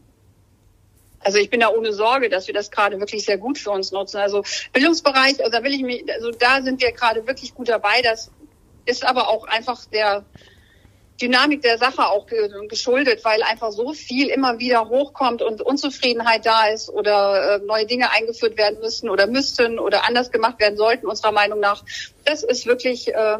[1.20, 3.90] Also ich bin da ohne Sorge, dass wir das gerade wirklich sehr gut für uns
[3.92, 4.18] nutzen.
[4.18, 8.02] Also Bildungsbereich, also da will ich mich, also da sind wir gerade wirklich gut dabei.
[8.02, 8.30] Das
[8.84, 10.24] ist aber auch einfach der
[11.20, 16.44] Dynamik der Sache auch ge- geschuldet, weil einfach so viel immer wieder hochkommt und Unzufriedenheit
[16.44, 20.76] da ist oder äh, neue Dinge eingeführt werden müssen oder müssten oder anders gemacht werden
[20.76, 21.84] sollten, unserer Meinung nach.
[22.24, 23.38] Das ist wirklich äh,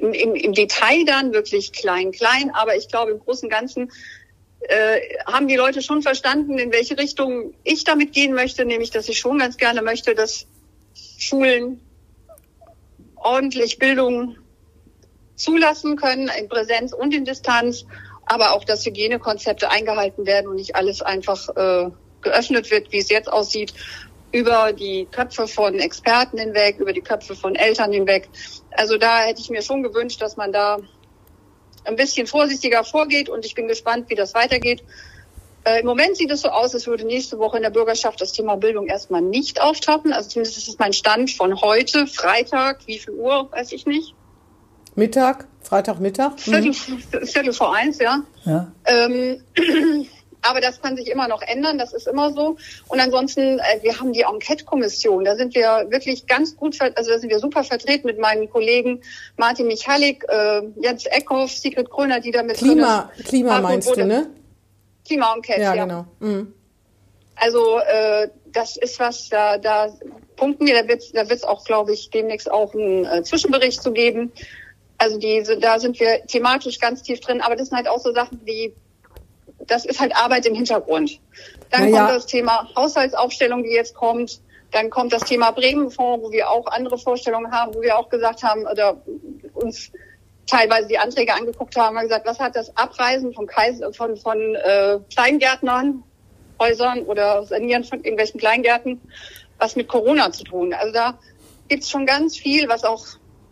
[0.00, 3.92] im, im, im Detail dann wirklich klein, klein, aber ich glaube im Großen und Ganzen
[4.68, 9.08] äh, haben die Leute schon verstanden, in welche Richtung ich damit gehen möchte, nämlich dass
[9.08, 10.46] ich schon ganz gerne möchte, dass
[11.18, 11.80] Schulen
[13.16, 14.36] ordentlich Bildung
[15.36, 17.84] zulassen können, in Präsenz und in Distanz,
[18.26, 21.90] aber auch, dass Hygienekonzepte eingehalten werden und nicht alles einfach äh,
[22.22, 23.74] geöffnet wird, wie es jetzt aussieht,
[24.30, 28.28] über die Köpfe von Experten hinweg, über die Köpfe von Eltern hinweg.
[28.70, 30.78] Also da hätte ich mir schon gewünscht, dass man da
[31.84, 34.82] ein bisschen vorsichtiger vorgeht und ich bin gespannt, wie das weitergeht.
[35.64, 38.32] Äh, Im Moment sieht es so aus, als würde nächste Woche in der Bürgerschaft das
[38.32, 40.12] Thema Bildung erstmal nicht auftauchen.
[40.12, 44.14] Also zumindest ist es mein Stand von heute, Freitag, wie viel Uhr, weiß ich nicht.
[44.94, 46.38] Mittag, Freitagmittag.
[46.38, 47.26] Viertel, Mhm.
[47.26, 48.22] Viertel vor eins, ja.
[48.44, 48.72] Ja.
[48.86, 49.42] Ähm,
[50.42, 52.56] aber das kann sich immer noch ändern, das ist immer so.
[52.88, 57.18] Und ansonsten, äh, wir haben die Enquete-Kommission, da sind wir wirklich ganz gut, also da
[57.18, 59.00] sind wir super vertreten mit meinen Kollegen
[59.36, 63.28] Martin Michalik, äh, Jens Eckhoff, Sigrid Kröner, die da mit Klima, drin ist.
[63.28, 64.06] Klima meinst du, Bode.
[64.06, 64.30] ne?
[65.06, 65.84] Klima-Enquete, Ja, ja.
[65.84, 66.06] genau.
[66.20, 66.54] Mhm.
[67.36, 69.92] Also äh, das ist was, da, da
[70.36, 73.82] punkten wir, da wird es da wird's auch, glaube ich, demnächst auch einen äh, Zwischenbericht
[73.82, 74.32] zu geben.
[74.98, 78.12] Also diese, da sind wir thematisch ganz tief drin, aber das sind halt auch so
[78.12, 78.74] Sachen wie,
[79.66, 81.20] das ist halt Arbeit im Hintergrund.
[81.70, 81.98] Dann Naja.
[82.06, 84.40] kommt das Thema Haushaltsaufstellung, die jetzt kommt.
[84.70, 88.42] Dann kommt das Thema Bremenfonds, wo wir auch andere Vorstellungen haben, wo wir auch gesagt
[88.42, 89.02] haben oder
[89.54, 89.92] uns
[90.46, 94.54] teilweise die Anträge angeguckt haben, haben gesagt, was hat das Abreisen von, Kaiser, von, von
[94.56, 96.02] äh, Kleingärtnern,
[96.60, 99.00] Häusern oder Sanieren von irgendwelchen Kleingärten,
[99.58, 100.72] was mit Corona zu tun.
[100.74, 101.18] Also da
[101.68, 103.04] gibt's schon ganz viel, was auch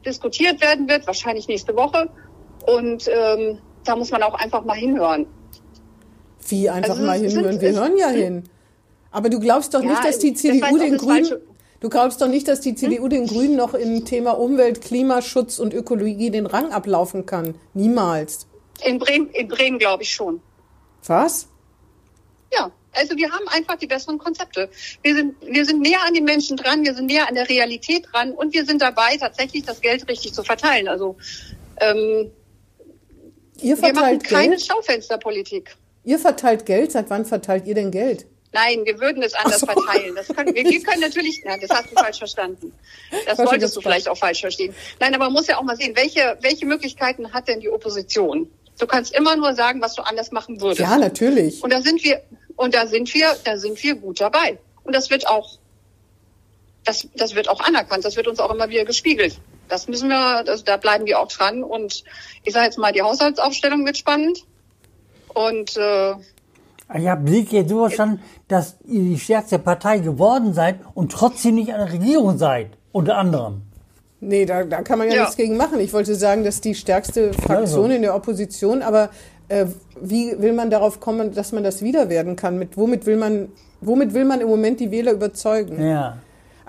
[0.04, 2.08] diskutiert werden wird, wahrscheinlich nächste Woche.
[2.66, 5.26] Und ähm, da muss man auch einfach mal hinhören.
[6.48, 7.60] Wie einfach Also, mal hinhören?
[7.60, 8.44] Wir hören ja hin.
[9.10, 11.40] Aber du glaubst doch Ja, nicht, dass die CDU auch den Grünen.
[11.80, 15.72] Du glaubst doch nicht, dass die CDU den Grünen noch im Thema Umwelt, Klimaschutz und
[15.72, 17.54] Ökologie den Rang ablaufen kann.
[17.72, 18.46] Niemals.
[18.84, 20.40] In Bremen, in Bremen glaube ich schon.
[21.06, 21.48] Was?
[22.52, 24.68] Ja, also wir haben einfach die besseren Konzepte.
[25.02, 28.06] Wir sind, wir sind näher an den Menschen dran, wir sind näher an der Realität
[28.12, 30.86] dran und wir sind dabei, tatsächlich das Geld richtig zu verteilen.
[30.88, 31.16] Also
[31.80, 32.30] ähm,
[33.62, 34.66] Ihr wir machen verteilt keine Geld?
[34.66, 35.76] Schaufensterpolitik.
[36.04, 36.92] Ihr verteilt Geld?
[36.92, 38.26] Seit wann verteilt ihr denn Geld?
[38.52, 39.66] Nein, wir würden es anders so.
[39.66, 40.14] verteilen.
[40.16, 42.72] Das können, wir, wir können natürlich, na, das hast du falsch verstanden.
[43.10, 44.74] Das Verstehe solltest das du vielleicht auch falsch verstehen.
[44.98, 48.50] Nein, aber man muss ja auch mal sehen, welche, welche Möglichkeiten hat denn die Opposition?
[48.78, 50.80] Du kannst immer nur sagen, was du anders machen würdest.
[50.80, 51.62] Ja, natürlich.
[51.62, 52.22] Und da sind wir,
[52.56, 54.58] und da sind wir, da sind wir gut dabei.
[54.82, 55.58] Und das wird auch,
[56.84, 58.04] das, das wird auch anerkannt.
[58.04, 59.38] Das wird uns auch immer wieder gespiegelt.
[59.68, 61.62] Das müssen wir, das, da bleiben wir auch dran.
[61.62, 62.02] Und
[62.42, 64.44] ich sage jetzt mal, die Haushaltsaufstellung wird spannend.
[65.34, 66.12] Und äh,
[66.98, 71.54] Ich habe Sie jetzt so verstanden, dass ihr die stärkste Partei geworden seid und trotzdem
[71.54, 72.70] nicht an der Regierung seid.
[72.92, 73.62] Unter anderem.
[74.20, 75.20] Nee, da, da kann man ja, Ja.
[75.22, 75.80] nichts gegen machen.
[75.80, 77.94] Ich wollte sagen, dass die stärkste Fraktion Also.
[77.96, 79.10] in der Opposition, aber
[79.48, 79.66] äh,
[80.00, 82.58] wie will man darauf kommen, dass man das wieder werden kann?
[82.58, 83.48] Mit womit will man,
[83.80, 85.82] womit will man im Moment die Wähler überzeugen?
[85.82, 86.18] Ja.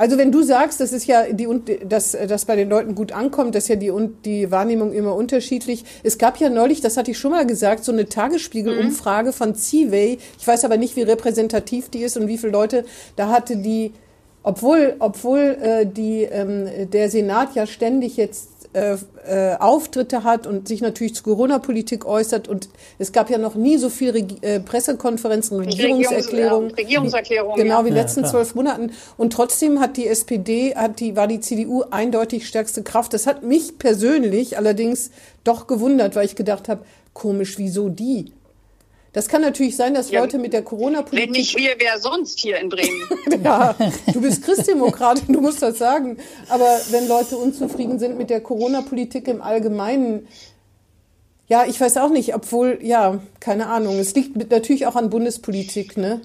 [0.01, 1.47] Also wenn du sagst, das ist ja die
[1.87, 5.13] dass das bei den Leuten gut ankommt, das ist ja die und die Wahrnehmung immer
[5.13, 5.85] unterschiedlich.
[6.01, 10.17] Es gab ja neulich, das hatte ich schon mal gesagt, so eine Tagesspiegel-Umfrage von Seaway.
[10.39, 12.83] Ich weiß aber nicht, wie repräsentativ die ist und wie viele Leute.
[13.15, 13.93] Da hatte die,
[14.41, 18.95] obwohl obwohl äh, die ähm, der Senat ja ständig jetzt äh,
[19.27, 22.69] äh, Auftritte hat und sich natürlich zur Corona-Politik äußert und
[22.99, 26.71] es gab ja noch nie so viele Regi äh, Pressekonferenzen, Regierungserklärungen.
[26.71, 27.85] Regierungserklärungen, Genau, ja.
[27.85, 28.31] wie in den Ja, letzten klar.
[28.31, 28.91] zwölf Monaten.
[29.17, 33.13] Und trotzdem hat die SPD, hat die, war die CDU eindeutig stärkste Kraft.
[33.13, 35.11] Das hat mich persönlich allerdings
[35.43, 38.31] doch gewundert, weil ich gedacht habe, komisch, wieso die?
[39.13, 41.31] Das kann natürlich sein, dass Ja, Leute mit der wenn Corona-Politik.
[41.31, 43.01] nicht wir, wer sonst hier in Bremen?
[43.43, 43.75] Ja,
[44.13, 46.17] du bist Christdemokratin, du musst das sagen.
[46.49, 50.27] Aber wenn Leute unzufrieden sind mit der Corona-Politik im Allgemeinen,
[51.47, 53.99] ja, ich weiß auch nicht, obwohl, ja, keine Ahnung.
[53.99, 56.21] Es liegt natürlich auch an Bundespolitik, ne?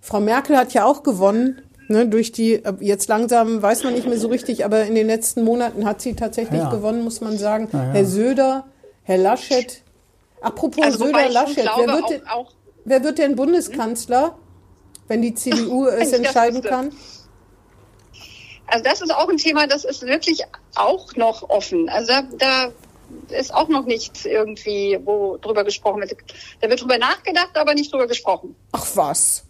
[0.00, 4.18] Frau Merkel hat ja auch gewonnen, ne, durch die, jetzt langsam weiß man nicht mehr
[4.18, 6.70] so richtig, aber in den letzten Monaten hat sie tatsächlich Ja.
[6.70, 7.68] gewonnen, muss man sagen.
[7.72, 7.92] Ja, ja.
[7.92, 8.64] Herr Söder,
[9.04, 9.82] Herr Laschet.
[10.40, 12.52] Apropos Also Söder, wobei ich schon Laschet, glaube, wer wird, auch, denn, auch
[12.84, 14.38] wer wird denn Bundeskanzler,
[15.08, 16.92] wenn die CDU es entscheiden kann?
[18.68, 20.42] Also das ist auch ein Thema, das ist wirklich
[20.74, 21.88] auch noch offen.
[21.88, 22.72] Also da, da
[23.36, 26.16] ist auch noch nichts irgendwie, wo drüber gesprochen wird.
[26.60, 28.56] Da wird drüber nachgedacht, aber nicht drüber gesprochen.
[28.72, 29.44] Ach was.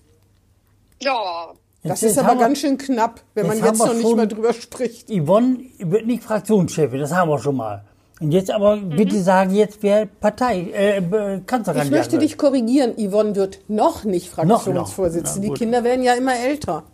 [1.00, 3.94] Ja, Das Jetzt ist aber haben wir- ganz schön knapp, wenn man jetzt jetzt noch
[3.94, 5.08] nicht mal drüber spricht.
[5.10, 7.84] Yvonne wird nicht Fraktionschefin, das haben wir schon mal.
[8.18, 11.40] Und jetzt aber bitte sagen jetzt, wer Partei, äh, äh,
[11.84, 12.22] Ich möchte wird.
[12.22, 15.48] dich korrigieren, Yvonne wird noch nicht Fraktionsvorsitzende.
[15.48, 15.54] Die.
[15.54, 16.84] Kinder werden ja immer älter.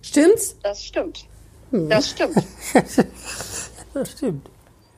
[0.00, 0.56] Stimmt's?
[0.62, 1.26] das stimmt.
[1.70, 1.88] Hm.
[1.88, 2.34] Das stimmt.
[3.94, 4.48] Das stimmt.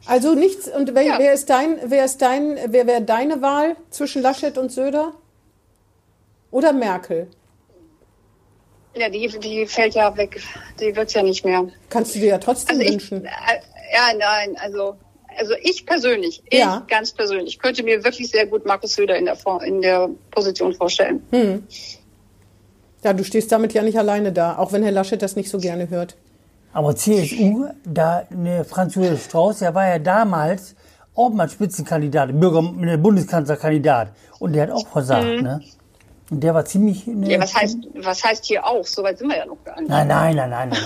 [0.07, 0.69] Also nichts.
[0.69, 1.19] Und wer, Ja.
[1.19, 5.15] wer ist dein, wer ist dein, wer wäre deine Wahl zwischen Laschet und Söder?
[6.53, 7.27] Oder Merkel?
[8.95, 10.41] Ja, die, die fällt ja weg.
[10.79, 11.67] Die wird's ja nicht mehr.
[11.91, 13.25] Kannst du dir ja trotzdem Also ich, wünschen.
[13.25, 13.31] äh,
[13.93, 14.95] ja, nein, also,
[15.39, 16.85] also ich persönlich, ich Ja.
[16.89, 21.23] ganz persönlich, könnte mir wirklich sehr gut Markus Söder in der, in der Position vorstellen.
[21.31, 21.63] Hm.
[23.03, 25.59] Ja, du stehst damit ja nicht alleine da, auch wenn Herr Laschet das nicht so
[25.59, 26.17] gerne hört.
[26.73, 30.75] Aber CSU, da ne, Franz Josef Strauß, der war ja damals
[31.15, 34.09] auch mal Spitzenkandidat, Bürger, ne, Bundeskanzlerkandidat.
[34.41, 35.61] Und der hat auch versagt, ne?
[36.31, 37.07] Und der war ziemlich.
[37.07, 37.33] Ne.
[37.33, 38.85] Ja, was heißt, was heißt hier auch?
[38.85, 39.91] So weit sind wir ja noch gar nicht.
[39.91, 40.81] Nein, nein, nein, nein, nein.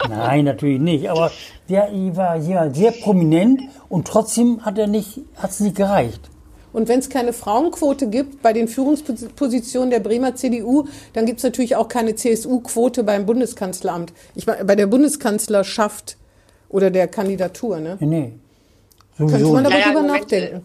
[0.00, 1.08] Nein, nein natürlich nicht.
[1.08, 1.30] Aber
[1.68, 6.28] der war jemand sehr prominent und trotzdem hat er nicht, hat es nicht gereicht.
[6.72, 11.44] Und wenn es keine Frauenquote gibt bei den Führungspositionen der Bremer CDU, dann gibt es
[11.44, 14.12] natürlich auch keine CSU-Quote beim Bundeskanzleramt.
[14.34, 16.16] Ich meine, bei der Bundeskanzlerschaft
[16.68, 17.96] oder der Kandidatur, ne?
[18.00, 18.32] Nee, nee.
[19.16, 19.86] Könnte Sowieso man nicht.
[19.86, 20.64] aber Naja, nachdenken.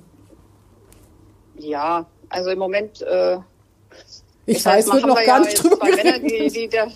[1.60, 3.38] Ja, also im Moment, äh,
[4.46, 6.88] Ich sag weiß, wird noch gar ja nicht drüber zwei Männer, die, die da,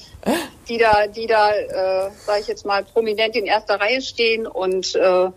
[0.67, 4.95] die da, die da, äh, sag ich jetzt mal, prominent in erster Reihe stehen und
[4.95, 5.29] äh,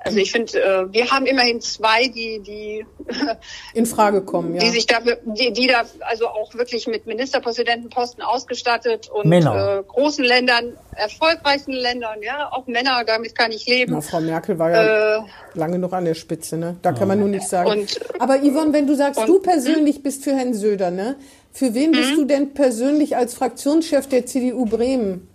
[0.00, 2.86] Also ich finde, äh, wir haben immerhin zwei, die, die,
[3.74, 4.60] In Frage kommen, ja.
[4.60, 9.78] die sich da, die, die da also auch wirklich mit Ministerpräsidentenposten ausgestattet und Männer.
[9.80, 13.92] Äh, großen Ländern, erfolgreichen Ländern, ja, auch Männer, damit kann ich leben.
[13.92, 15.20] Na, Frau Merkel war ja Äh,
[15.54, 16.76] lange noch an der Spitze, ne?
[16.82, 17.68] Da kann man nur nicht sagen.
[17.70, 21.16] Und- Aber Yvonne, wenn du sagst, und- du persönlich bist für Herrn Söder, ne?
[21.52, 22.16] Für wen bist Mhm.
[22.16, 25.28] du denn persönlich als Fraktionschef der CDU Bremen?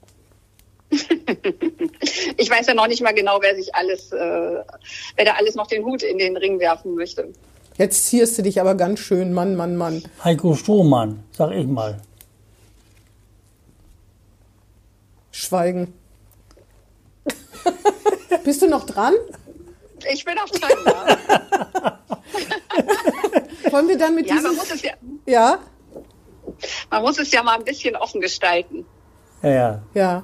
[2.37, 5.67] ich weiß ja noch nicht mal genau, wer sich alles, äh, wer da alles noch
[5.67, 7.33] den Hut in den Ring werfen möchte.
[7.77, 10.03] Jetzt zierst du dich aber ganz schön, Mann, Mann, Mann.
[10.23, 11.99] Heiko Strohmann, sag ich mal.
[15.31, 15.93] Schweigen.
[18.43, 19.13] bist du noch dran?
[20.11, 20.71] Ich bin auf dran.
[20.85, 21.99] Ja,
[23.71, 24.57] Wollen wir dann mit ja man, diesem...
[24.57, 24.91] muss es ja,
[25.25, 25.59] Ja,
[26.91, 28.85] man muss es ja mal ein bisschen offen gestalten.
[29.41, 29.81] Ja, ja.
[29.93, 30.23] ja.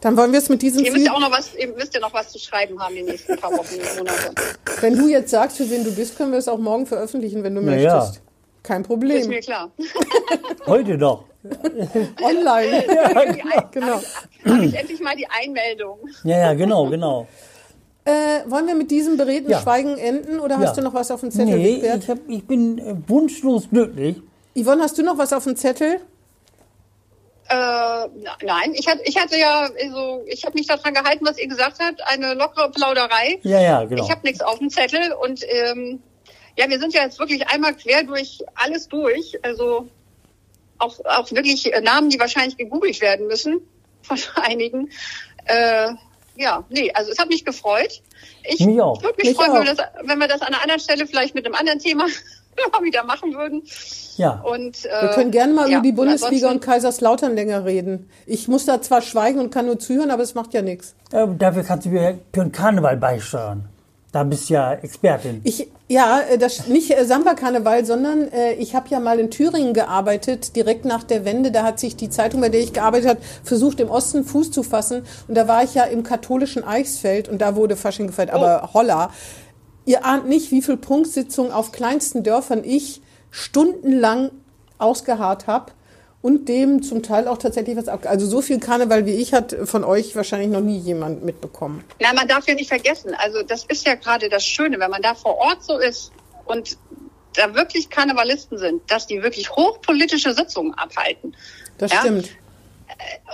[0.00, 2.00] Dann wollen wir es mit diesem Ihr müsst ja auch noch was, ihr müsst ja
[2.00, 4.32] noch was zu schreiben haben die nächsten paar Wochen und Monate.
[4.80, 7.54] Wenn du jetzt sagst, für wen du bist, können wir es auch morgen veröffentlichen, wenn
[7.54, 7.96] du Na ja.
[7.96, 8.22] möchtest.
[8.62, 9.28] Kein Ist Problem.
[9.28, 9.70] mir klar.
[10.66, 11.24] Heute doch.
[12.22, 12.84] Online.
[13.32, 13.68] genau.
[13.70, 14.00] genau.
[14.44, 15.98] Habe ich endlich mal die Einmeldung.
[16.24, 17.26] Ja, ja, genau, genau.
[18.04, 19.60] Äh, wollen wir mit diesem beredten Ja.
[19.60, 20.66] Schweigen enden oder Ja.
[20.66, 24.20] hast du noch was auf dem Zettel, Nee, ich, hab, ich bin äh, wunschlos glücklich.
[24.56, 26.00] Yvonne, hast du noch was auf dem Zettel?
[27.48, 28.08] Äh,
[28.44, 31.78] nein, ich hatte, ich hatte ja, also, ich habe mich daran gehalten, was ihr gesagt
[31.80, 33.38] habt, eine lockere Plauderei.
[33.42, 34.04] Ja, ja, genau.
[34.04, 36.02] Ich habe nichts auf dem Zettel und ähm,
[36.56, 39.38] ja, wir sind ja jetzt wirklich einmal quer durch alles durch.
[39.42, 39.88] Also
[40.78, 43.60] auch, auch wirklich äh, Namen, die wahrscheinlich gegoogelt werden müssen
[44.02, 44.90] von einigen.
[45.44, 45.92] Äh,
[46.36, 48.02] ja, nee, also es hat mich gefreut.
[48.44, 49.02] Ich Mich auch.
[49.02, 51.34] würde mich Mich freuen, wenn wir, das, wenn wir das an einer anderen Stelle vielleicht
[51.34, 52.06] mit einem anderen Thema
[52.72, 53.62] mal wieder machen würden.
[54.16, 54.40] ja.
[54.40, 58.08] Und, äh, Wir können gerne mal ja, über die Bundesliga und Kaiserslautern länger reden.
[58.26, 60.94] Ich muss da zwar schweigen und kann nur zuhören, aber es macht ja nichts.
[61.12, 63.68] Äh, dafür kannst du mir für den Karneval beisteuern.
[64.16, 65.42] Da bist du ja Expertin.
[65.44, 69.74] Ich, ja, äh, das, nicht äh, Samba-Karneval, sondern äh, ich habe ja mal in Thüringen
[69.74, 71.50] gearbeitet, direkt nach der Wende.
[71.50, 74.62] Da hat sich die Zeitung, bei der ich gearbeitet habe, versucht, im Osten Fuß zu
[74.62, 75.02] fassen.
[75.28, 78.30] Und da war ich ja im katholischen Eichsfeld und da wurde Fasching gefeiert.
[78.30, 79.10] Aber holla,
[79.86, 84.30] ihr ahnt nicht, wie viel Prunksitzungen auf kleinsten Dörfern ich stundenlang
[84.78, 85.72] ausgeharrt habe.
[86.22, 88.04] Und dem zum Teil auch tatsächlich was ab.
[88.04, 91.84] Also so viel Karneval wie ich hat von euch wahrscheinlich noch nie jemand mitbekommen.
[92.00, 95.02] Na, man darf ja nicht vergessen, also das ist ja gerade das Schöne, wenn man
[95.02, 96.10] da vor Ort so ist
[96.46, 96.78] und
[97.34, 101.36] da wirklich Karnevalisten sind, dass die wirklich hochpolitische Sitzungen abhalten.
[101.78, 102.00] Das Ja.
[102.00, 102.30] stimmt.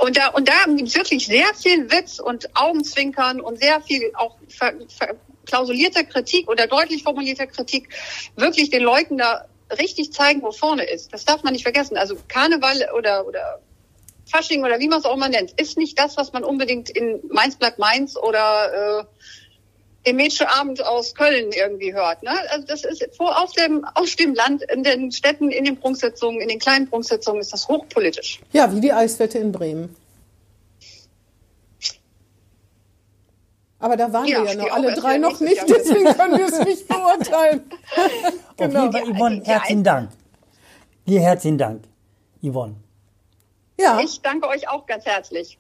[0.04, 4.12] Und da, und da gibt es wirklich sehr viel Witz und Augenzwinkern und sehr viel
[4.16, 5.14] auch ver, ver,
[5.46, 7.88] klausulierter Kritik oder deutlich formulierter Kritik,
[8.36, 9.46] wirklich den Leuten da
[9.78, 11.12] richtig zeigen, wo vorne ist.
[11.12, 11.96] Das darf man nicht vergessen.
[11.96, 13.60] Also Karneval oder, oder
[14.26, 17.20] Fasching oder wie man es auch immer nennt, ist nicht das, was man unbedingt in
[17.30, 19.04] Mainz bleibt Mainz oder äh,
[20.04, 22.22] im Mädchenabend aus Köln irgendwie hört.
[22.22, 22.32] Ne?
[22.50, 26.40] Also das ist vor, auf dem auf dem Land, in den Städten, in den Prunksitzungen,
[26.40, 28.40] in den kleinen Prunksitzungen ist das hochpolitisch.
[28.52, 29.94] Ja, wie die Eiswette in Bremen.
[33.82, 35.66] Aber da waren Ja, wir ja noch alle drei noch nicht, Jahr.
[35.66, 37.62] deswegen können wir es nicht beurteilen.
[38.56, 38.86] genau.
[38.88, 40.10] Auf jeden Fall, Yvonne, herzlichen Dank.
[41.06, 41.82] Dir herzlichen Dank,
[42.42, 42.76] Yvonne.
[43.80, 45.58] Ja, Ich danke euch auch ganz herzlich.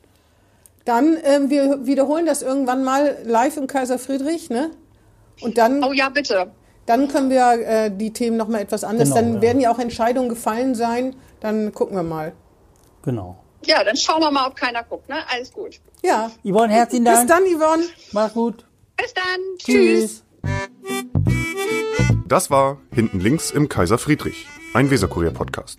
[0.84, 4.70] dann ähm, wir wiederholen das irgendwann mal live im Kaiser Friedrich, ne?
[5.40, 6.52] Und dann, Oh ja, bitte.
[6.86, 9.08] dann können wir äh, die Themen noch mal etwas anders.
[9.08, 9.42] Genau, dann ja.
[9.42, 11.16] werden ja auch Entscheidungen gefallen sein.
[11.40, 12.32] Dann gucken wir mal.
[13.02, 13.36] Genau.
[13.64, 15.08] Ja, dann schauen wir mal, ob keiner guckt.
[15.08, 15.16] Ne?
[15.28, 15.80] Alles gut.
[16.02, 16.30] Ja.
[16.44, 17.28] Yvonne, herzlichen Bis Dank.
[17.28, 17.84] dann, Yvonne.
[18.12, 18.64] Mach's gut.
[18.96, 19.22] Bis dann.
[19.58, 20.22] Tschüss.
[20.22, 20.24] Tschüss.
[22.26, 25.78] Das war Hinten links im Kaiser Friedrich, ein Weserkurier-Podcast.